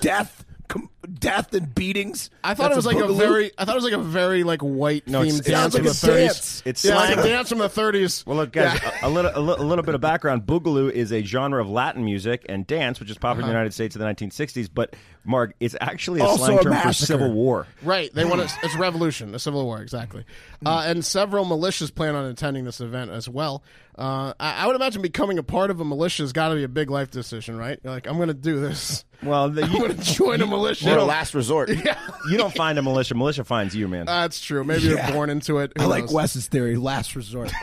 [0.01, 2.31] death, com- death and beatings.
[2.45, 3.51] I thought That's it was like a very.
[3.59, 5.85] I thought it was like a very like white No, it's- themed it dance from
[5.85, 6.63] like the 30s.
[6.65, 7.17] It's yeah, slang.
[7.17, 8.27] like a dance from the 30s.
[8.27, 10.43] Well, look, guys, a, a little, a, li- a little bit of background.
[10.47, 13.49] Boogaloo is a genre of Latin music and dance, which is popular Uh-huh.
[13.51, 14.69] in the United States in the 1960s.
[14.73, 14.95] But
[15.25, 17.67] Mark, it's actually a Also slang a term for civil war.
[17.83, 18.13] Right.
[18.15, 20.25] They want to, it's a revolution, a civil war, exactly.
[20.65, 23.63] Uh, and several militias plan on attending this event as well.
[23.99, 26.63] Uh, I, I would imagine becoming a part of a militia has got to be
[26.65, 27.81] a big life decision, right?
[27.83, 29.05] You're like, I'm going to do this.
[29.23, 30.85] Well, the, I'm going to join a militia.
[30.99, 31.69] Or a last resort.
[31.85, 31.99] Yeah.
[32.31, 33.15] you don't find a militia.
[33.15, 34.07] Militia finds you, man.
[34.07, 34.65] That's true.
[34.65, 35.07] Maybe Yeah.
[35.07, 35.73] you're born into it.
[35.77, 36.13] Who I like knows?
[36.13, 36.77] Wes's theory.
[36.77, 37.51] Last resort.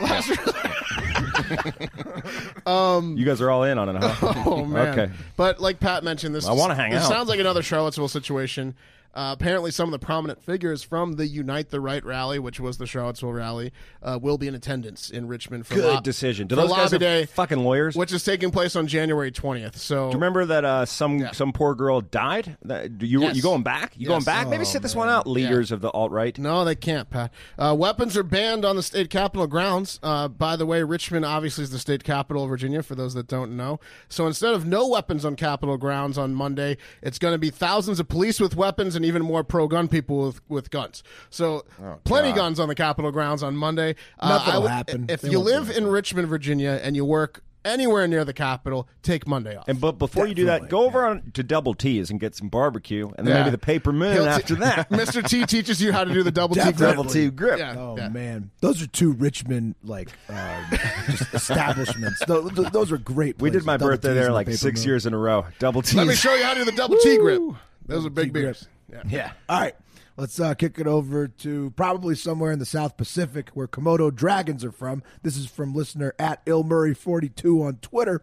[2.66, 4.32] Um You guys are all in on it, huh?
[4.46, 4.98] Oh man!
[4.98, 5.12] Okay.
[5.36, 7.08] But like Pat mentioned, this I wanna hang this out.
[7.08, 8.74] sounds like another Charlottesville situation.
[9.16, 12.76] Uh, apparently, some of the prominent figures from the Unite the Right rally, which was
[12.76, 16.46] the Charlottesville rally, uh, will be in attendance in Richmond for Good lo- decision.
[16.46, 17.96] Do those guys lobby are day, fucking lawyers?
[17.96, 19.76] which is taking place on January twentieth.
[19.78, 22.58] So Do you remember that uh, some some poor girl died?
[22.62, 23.36] That, do you Yes.
[23.36, 23.94] you going back?
[23.96, 24.26] You going Yes.
[24.26, 24.48] back?
[24.48, 26.38] Maybe sit this one out, leaders of the alt right.
[26.38, 27.32] No, they can't, Pat.
[27.58, 29.98] Uh, weapons are banned on the state capitol grounds.
[30.02, 33.28] Uh, by the way, Richmond obviously is the state capital of Virginia, for those that
[33.28, 33.80] don't know.
[34.10, 37.98] So instead of no weapons on capitol grounds on Monday, it's going to be thousands
[37.98, 41.02] of police with weapons and even more pro gun people with, with guns.
[41.30, 41.64] So
[42.04, 43.94] plenty guns on the capitol grounds on Monday.
[44.18, 45.06] Uh, Nothing'll happen.
[45.08, 49.26] If They you live in Richmond, Virginia, and you work anywhere near the capitol, take
[49.26, 49.66] Monday off.
[49.66, 52.48] And but before you do that, go over on to Double T's and get some
[52.48, 53.40] barbecue, and then Yeah.
[53.42, 54.88] maybe the paper moon He'll t- after that.
[54.90, 55.26] Mr.
[55.28, 56.76] T teaches you how to do the double T grip.
[56.78, 57.58] Double T grip.
[57.58, 58.08] Yeah, Oh yeah.
[58.08, 60.36] man, those are two Richmond like um,
[61.34, 62.22] establishments.
[62.26, 63.40] Those, those are great.
[63.40, 64.86] We did my Double birthday T's there like Paper six Moon.
[64.88, 65.46] years in a row.
[65.58, 65.96] Double T.
[65.96, 67.42] Let me show you how to do the double T grip.
[67.86, 68.56] Those are big T grip.
[68.90, 69.02] Beers.
[69.06, 69.16] Yeah.
[69.16, 69.32] Yeah.
[69.48, 69.74] All right,
[70.16, 74.64] let's uh, kick it over to probably somewhere in the South Pacific where Komodo dragons
[74.64, 75.02] are from.
[75.22, 78.22] This is from listener at illmurray42 on Twitter.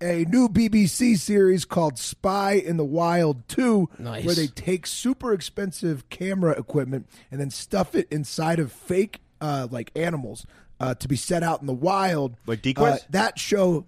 [0.00, 4.24] A new BBC series called Spy in the Wild 2, Nice.
[4.24, 9.66] where they take super expensive camera equipment and then stuff it inside of fake uh,
[9.72, 10.46] like animals
[10.78, 12.36] uh, to be set out in the wild.
[12.46, 12.92] Like decoys?
[12.92, 13.86] Uh, that show,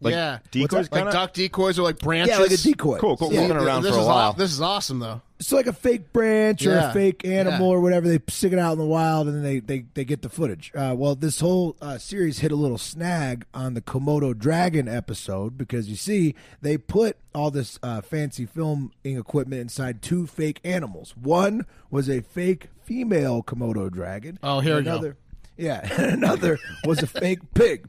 [0.00, 1.10] Like yeah, decoys like kinda?
[1.12, 2.36] duck decoys or like branches.
[2.36, 2.98] yeah, like a decoy.
[2.98, 3.32] Cool, cool.
[3.32, 3.40] Yeah.
[3.40, 4.28] We've been around this for a is while.
[4.30, 5.22] Aw- this is awesome though.
[5.40, 6.90] it's like a fake branch or Yeah.
[6.90, 7.74] a fake animal Yeah.
[7.76, 8.06] or whatever.
[8.06, 10.70] They stick it out in the wild and then they, they, they get the footage.
[10.74, 15.56] Uh, well, this whole uh, series hit a little snag on the Komodo dragon episode
[15.56, 21.14] because you see, they put all this uh, fancy filming equipment inside two fake animals.
[21.16, 24.38] One was a fake female Komodo dragon.
[24.42, 24.90] Oh, here we go.
[24.92, 25.16] another,
[25.56, 27.86] Yeah, and another was a fake pig.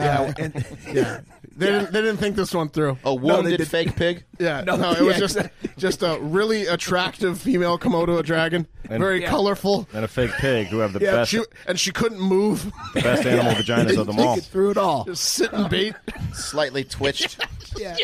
[0.00, 1.20] Uh, and Yeah,
[1.56, 2.98] they didn't they didn't think this one through.
[3.04, 4.24] A wounded did- fake pig.
[4.40, 5.70] Yeah, no, No, it was yeah, just exactly.
[5.76, 9.86] just a really attractive female Komodo dragon, And- very colorful.
[9.92, 13.02] and a fake pig who have the Yeah, best She and she couldn't move, the
[13.02, 14.38] best animal vaginas of them Take all.
[14.38, 15.04] it through it all.
[15.04, 15.94] just sit and bait.
[16.32, 17.38] Slightly twitched.
[17.76, 17.96] Yeah.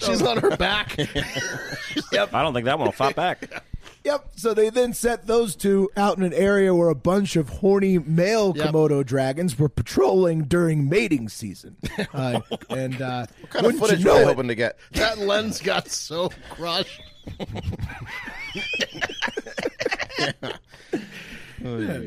[0.00, 0.96] She's on her back.
[0.98, 3.64] I don't think that one will flop back.
[4.08, 4.28] Yep.
[4.36, 7.98] So they then set those two out in an area where a bunch of horny
[7.98, 8.68] male Yep.
[8.68, 11.76] Komodo dragons were patrolling during mating season.
[12.14, 12.40] Uh,
[12.70, 14.78] and uh, What kind of footage you were know they it, hoping to get?
[14.92, 17.02] That lens got so crushed.
[21.60, 21.98] Yeah,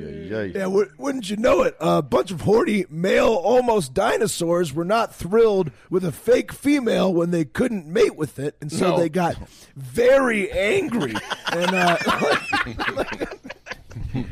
[0.68, 1.76] wou- wouldn't you know it?
[1.80, 7.32] A bunch of horny male almost dinosaurs were not thrilled with a fake female when
[7.32, 8.98] they couldn't mate with it, and so No.
[8.98, 9.36] they got
[9.76, 11.14] very angry.
[11.54, 11.98] and uh,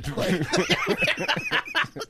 [0.03, 0.23] So,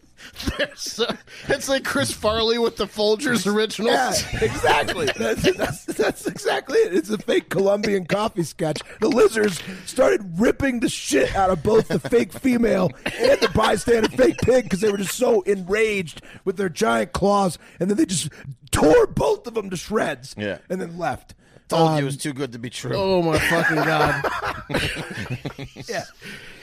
[1.47, 3.91] it's like Chris Farley with the Folgers original.
[3.91, 5.07] yeah, exactly.
[5.17, 6.93] That's, that's, that's exactly it.
[6.93, 8.81] It's a fake Colombian coffee sketch.
[8.99, 14.09] The lizards started ripping the shit out of both the fake female and the bystander
[14.09, 18.05] fake pig because they were just so enraged with their giant claws, and then they
[18.05, 18.29] just
[18.71, 20.35] tore both of them to shreds.
[20.37, 20.59] Yeah.
[20.69, 21.33] and then left.
[21.69, 22.95] Told you it um, was too good to be true.
[22.95, 24.25] Oh my fucking god!
[25.87, 26.03] Yeah.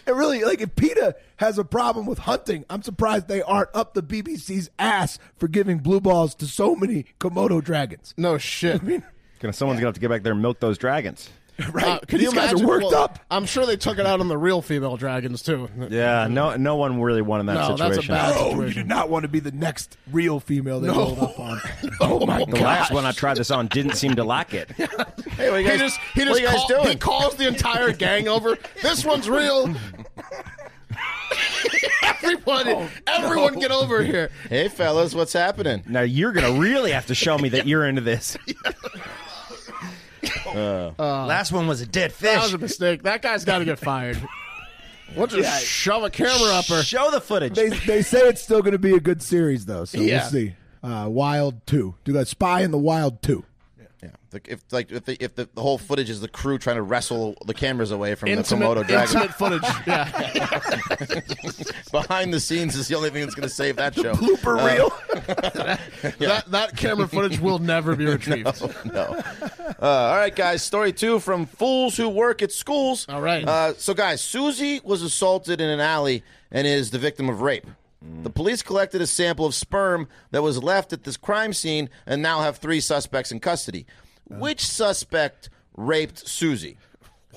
[0.07, 3.95] It really like if PETA has a problem with hunting, I'm surprised they aren't up
[3.95, 8.15] the BBC's ass for giving blue balls to so many Komodo dragons.
[8.17, 8.81] No shit.
[9.41, 11.29] Gonna, someone's gonna have to get back there and milk those dragons.
[11.73, 11.85] Right?
[11.87, 12.65] Uh, could These you guys imagine?
[12.65, 13.19] are worked well, up.
[13.31, 15.69] I'm sure they took it out on the real female dragons too.
[15.89, 18.15] Yeah, no, no one really won in that No, that's a situation.
[18.15, 18.83] bad- Oh, you situation.
[18.83, 21.61] do not want to be the next real female they rolled up on.
[22.01, 22.61] Oh my the god!
[22.61, 24.71] last one I tried this on didn't seem to like it.
[24.73, 24.87] Hey,
[25.51, 26.89] what are you He just he what just are you guys call- doing?
[26.89, 28.59] he calls the entire gang over.
[28.83, 29.75] This one's real.
[32.03, 34.31] Everybody, everyone, get over here.
[34.49, 35.83] hey, fellas, what's happening?
[35.87, 38.37] Now you're gonna really have to show me that you're into this.
[40.99, 42.35] Last one was a dead fish.
[42.35, 43.03] That was a mistake.
[43.05, 44.19] That guy's got to get fired.
[45.15, 46.83] We'll just shove a camera up her.
[46.83, 47.55] Show the footage.
[47.55, 50.23] They they say it's still going to be a good series though, so Yeah.
[50.23, 50.55] we'll see.
[50.83, 53.45] Uh, Wild Two, do that Spy in the Wild Two.
[54.37, 56.77] Yeah, The, if like if the, if the, the whole footage is the crew trying
[56.77, 59.63] to wrestle the cameras away from Intimate, the Komodo dragon, intimate footage.
[59.87, 60.11] Yeah.
[61.93, 64.15] behind the scenes is the only thing that's going to save that show.
[64.15, 64.93] Blooper reel.
[66.27, 68.63] That that camera footage will never be retrieved.
[68.85, 69.23] no.
[69.81, 70.63] Uh, all right, guys.
[70.63, 73.07] Story two from fools who work at schools.
[73.09, 73.47] All right.
[73.47, 77.67] Uh, so, guys, Susie was assaulted in an alley and is the victim of rape.
[78.05, 78.25] Mm.
[78.25, 82.23] The police collected a sample of sperm that was left at this crime scene and
[82.23, 83.87] now have three suspects in custody.
[84.31, 84.37] Uh.
[84.37, 86.77] Which suspect raped Susie?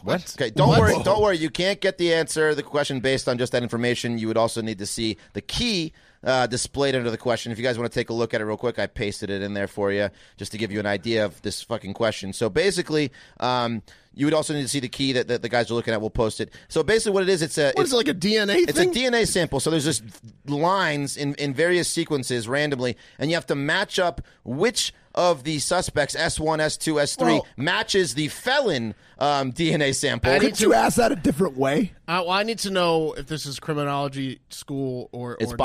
[0.04, 0.34] What?
[0.38, 0.80] Okay, don't What?
[0.80, 1.04] worry.
[1.04, 1.38] Don't worry.
[1.38, 4.18] You can't get the answer the question based on just that information.
[4.18, 5.92] You would also need to see the key
[6.24, 7.52] uh, displayed under the question.
[7.52, 9.42] If you guys want to take a look at it real quick, I pasted it
[9.42, 12.32] in there for you just to give you an idea of this fucking question.
[12.32, 13.12] So basically,
[13.42, 13.82] um,
[14.20, 16.02] you would also need to see the key that, that the guys are looking at.
[16.02, 16.52] We'll post it.
[16.68, 18.74] So basically, what it is, it's a What it's, is it like a DNA it's
[18.74, 18.90] thing?
[18.90, 19.62] a DNA sample.
[19.62, 20.04] So there's just
[20.46, 25.60] lines in, in various sequences randomly, and you have to match up which of the
[25.60, 30.32] suspects S1, S2, S3 Well- matches the felon um, DNA sample.
[30.32, 31.94] I need Could you ask that a different way?
[32.08, 35.64] Uh, well, I need to know if this is criminology school or It's or not.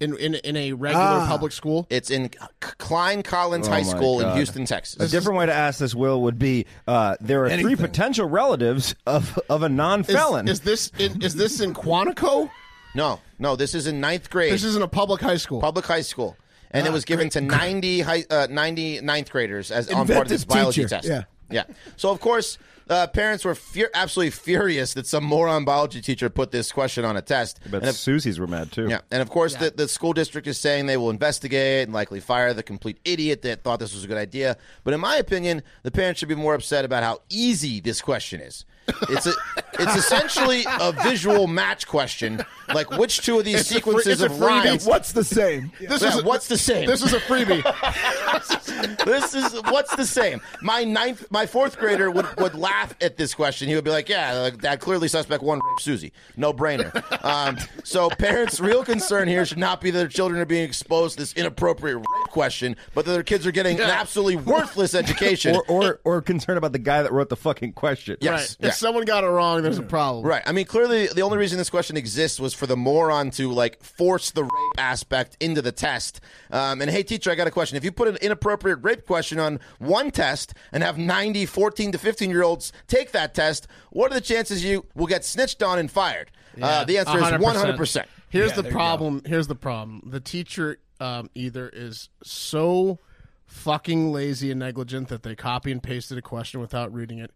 [0.00, 0.24] Biology.
[0.24, 1.26] in in in a regular Ah.
[1.28, 1.86] public school.
[1.90, 2.30] It's in
[2.78, 5.00] Klein Collins Oh High my School in Houston, Texas.
[5.00, 8.94] A different way to ask this, Will, would be uh, there are three potential relatives
[9.06, 10.48] of, of a non-felon.
[10.48, 12.50] is this in, is this in Quantico?
[12.94, 15.60] No, no, this is in ninth grade, This isn't a public high school.
[15.60, 16.36] public high school,
[16.72, 17.32] and it Ah, was given great.
[17.32, 21.06] to 90, high, uh, 90 ninth graders as on part of this biology teacher, test.
[21.08, 21.22] yeah.
[21.50, 21.64] yeah.
[21.96, 22.58] So of course,
[22.90, 27.16] uh, parents were fur- absolutely furious that some moron biology teacher put this question on
[27.16, 27.60] a test.
[27.70, 28.88] but And if- Susie's were mad too.
[28.88, 32.20] Yeah, and of course, the, the school district is saying they will investigate and likely
[32.20, 34.56] fire the complete idiot that thought this was a good idea.
[34.84, 38.40] But in my opinion, the parents should be more upset about how easy this question
[38.40, 38.64] is.
[39.08, 39.32] It's a,
[39.74, 44.20] it's essentially a visual match question, like which two of these It's a free- sequences
[44.20, 44.64] it's a of freebie.
[44.64, 44.86] rhymes.
[44.86, 45.70] What's the same?
[45.80, 46.86] This Yeah, is a, what's the same?
[46.88, 47.62] This is a freebie.
[49.04, 50.40] this is what's the same.
[50.62, 53.68] My ninth, my fourth grader would, would laugh at this question.
[53.68, 56.90] He would be like, "Yeah, like, that clearly suspect one Susie, no brainer."
[57.24, 61.14] Um, so parents' real concern here should not be that their children are being exposed
[61.16, 65.54] to this inappropriate question, but that their kids are getting an absolutely worthless education.
[65.56, 68.16] Or, or or concerned about the guy that wrote the fucking question.
[68.20, 68.56] Yes.
[68.60, 68.69] right.
[68.70, 68.74] Yeah.
[68.74, 70.24] If someone got it wrong, there's a problem.
[70.24, 70.42] Right.
[70.46, 73.82] I mean, clearly, the only reason this question exists was for the moron to like
[73.82, 76.20] force the rape aspect into the test.
[76.50, 77.76] Um, and hey, teacher, I got a question.
[77.76, 81.98] If you put an inappropriate rape question on one test and have 90 14 to
[81.98, 85.78] 15 year olds take that test, what are the chances you will get snitched on
[85.78, 86.30] and fired?
[86.60, 88.04] Uh, the answer is 100%.
[88.28, 89.22] Here's Yeah, the there you problem.
[89.24, 90.02] Here's the problem.
[90.06, 92.98] The teacher um, either is so
[93.46, 97.32] fucking lazy and negligent that they copy and pasted a question without reading it,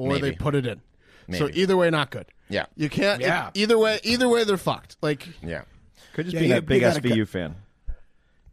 [0.00, 0.80] or they put it in.
[1.36, 2.26] So either way, not good.
[2.48, 2.66] Yeah.
[2.76, 3.20] you can't.
[3.20, 3.48] Yeah.
[3.48, 4.96] it- either way, either way, they're fucked.
[5.00, 5.62] Like, Yeah.
[6.14, 7.54] Could just Yeah, be a big you gotta SVU go- fan.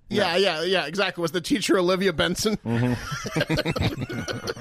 [0.10, 1.24] yeah, yeah, yeah, exactly.
[1.24, 2.56] Was the teacher Olivia Benson?
[2.58, 2.94] Mm-hmm.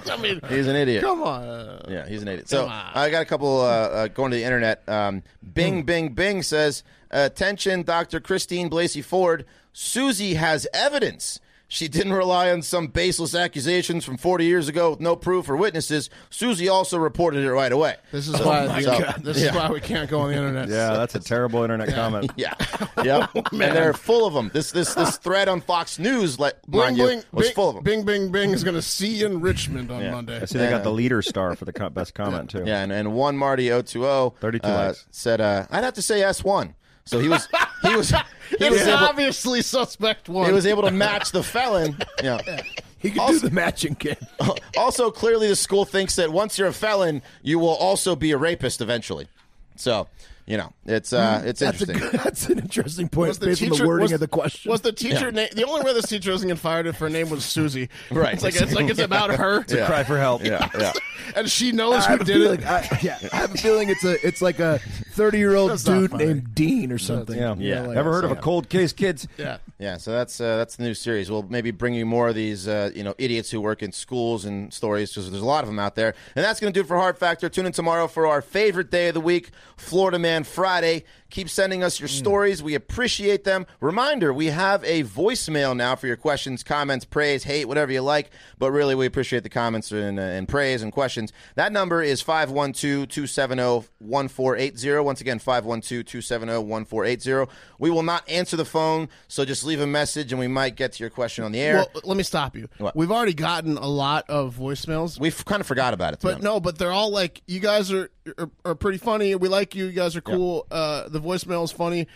[0.10, 1.02] I mean, He's an idiot.
[1.04, 1.82] come on.
[1.88, 2.48] Yeah, he's an idiot.
[2.48, 4.82] So I got a couple uh, uh, going to the internet.
[4.88, 5.22] Um,
[5.54, 8.18] Bing, Bing, Bing says, "Attention, Dr.
[8.20, 9.44] Christine Blasey Ford.
[9.74, 11.38] Susie has evidence."
[11.68, 15.56] She didn't rely on some baseless accusations from 40 years ago with no proof or
[15.56, 16.10] witnesses.
[16.30, 17.96] Susie also reported it right away.
[18.12, 18.66] This is why.
[18.66, 19.24] my the- God.
[19.24, 20.68] This is why we can't go on the internet.
[20.68, 22.30] Yeah, that's a terrible internet comment.
[22.36, 22.54] Yeah,
[23.02, 23.30] yep.
[23.34, 24.50] and they're full of them.
[24.54, 27.68] This this this thread on Fox News, like Bling, mind you, bling, was bing, full
[27.70, 27.84] of them.
[27.84, 30.40] Bing, bing, bing is going to see you in Richmond on Monday.
[30.40, 32.62] I see they got the leader star for the co- best comment too.
[32.64, 35.06] Yeah, and, and one Marty 020 32 uh, likes.
[35.10, 37.48] said, uh, "I'd have to say S one." So he was
[37.82, 38.10] he was
[38.58, 40.46] he was able, obviously suspect one.
[40.46, 41.96] he was able to match the felon.
[42.22, 42.40] Yeah.
[42.98, 44.18] He could do the matching kid.
[44.76, 48.36] Also, clearly, the school thinks that once you're a felon, you will also be a
[48.38, 49.28] rapist eventually.
[49.76, 50.08] So,
[50.46, 52.10] you know, it's uh, it's That's, interesting.
[52.10, 54.28] good- that's an interesting point Was the based on teacher the wording was, of the
[54.28, 54.70] question.
[54.70, 57.30] Was the teacher na- the only way this teacher doesn't get fired if her name
[57.30, 57.88] was Susie?
[58.10, 58.34] Right.
[58.34, 59.86] It's like it's like it's about her, Yeah.
[59.86, 60.44] Cry for help.
[60.44, 60.92] Yeah, yeah.
[61.34, 62.66] and she knows I who did feeling, it.
[62.66, 64.78] I, yeah, I have a feeling it's a it's like a
[65.10, 67.36] thirty year old dude named Dean or something.
[67.36, 67.54] Yeah.
[67.58, 67.80] Yeah.
[67.82, 69.26] like- Ever heard of a cold case, kids?
[69.36, 69.58] Yeah.
[69.78, 71.30] Yeah, so that's uh, that's the new series.
[71.30, 74.46] We'll maybe bring you more of these, uh, you know, idiots who work in schools
[74.46, 76.14] and stories because there's a lot of them out there.
[76.34, 77.50] And that's going to do it for Hard Factor.
[77.50, 81.04] Tune in tomorrow for our favorite day of the week, Florida Man Friday.
[81.30, 82.62] Keep sending us your stories.
[82.62, 83.66] We appreciate them.
[83.80, 88.30] Reminder: we have a voicemail now for your questions, comments, praise, hate, whatever you like.
[88.58, 91.32] But really, we appreciate the comments and, uh, and praise and questions.
[91.56, 95.04] That number is 512-270-1480.
[95.04, 97.48] Once again, 512-270-1480.
[97.78, 100.92] We will not answer the phone, so just leave a message and we might get
[100.94, 101.76] to your question on the air.
[101.76, 102.68] Well, let me stop you.
[102.78, 102.96] What?
[102.96, 106.20] We've already gotten a lot of voicemails, We've kind of forgot about it.
[106.22, 109.34] but no, but they're all like, "You guys are are, are pretty funny.
[109.34, 109.86] We like you.
[109.86, 110.66] You guys are cool.
[110.70, 112.06] Uh, the voicemail is funny.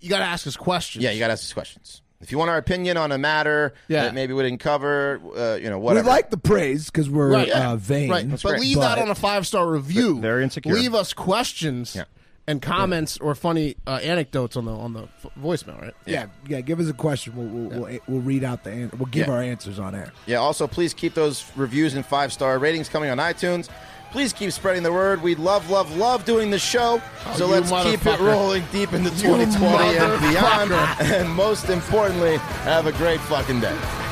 [0.00, 2.02] You got to ask us questions." Yeah, you got to ask us questions.
[2.20, 4.02] If you want our opinion on a matter Yeah.
[4.04, 7.30] that maybe we didn't cover, uh, you know, what We like the praise because we're
[7.30, 7.48] Right.
[7.48, 8.10] uh, vain.
[8.10, 8.60] Right, but great.
[8.60, 10.20] leave that on a five star review.
[10.20, 10.74] They're insecure.
[10.74, 12.04] Leave us questions Yeah.
[12.48, 15.80] and comments or funny uh, anecdotes on the on the f- voicemail.
[15.80, 15.94] Right?
[16.06, 16.60] Yeah, yeah.
[16.60, 17.34] Give us a question.
[17.36, 19.34] We'll we'll, we'll, we'll read out the an- we'll give Yeah.
[19.34, 20.10] our answers on air.
[20.26, 23.68] Yeah, also, please keep those reviews and five star ratings coming on iTunes.
[24.10, 25.22] Please keep spreading the word.
[25.22, 27.02] We love, love, love doing the show.
[27.26, 30.72] Oh, so you let's keep it rolling deep into 2020 and beyond.
[31.12, 34.07] And most importantly, have a great fucking day.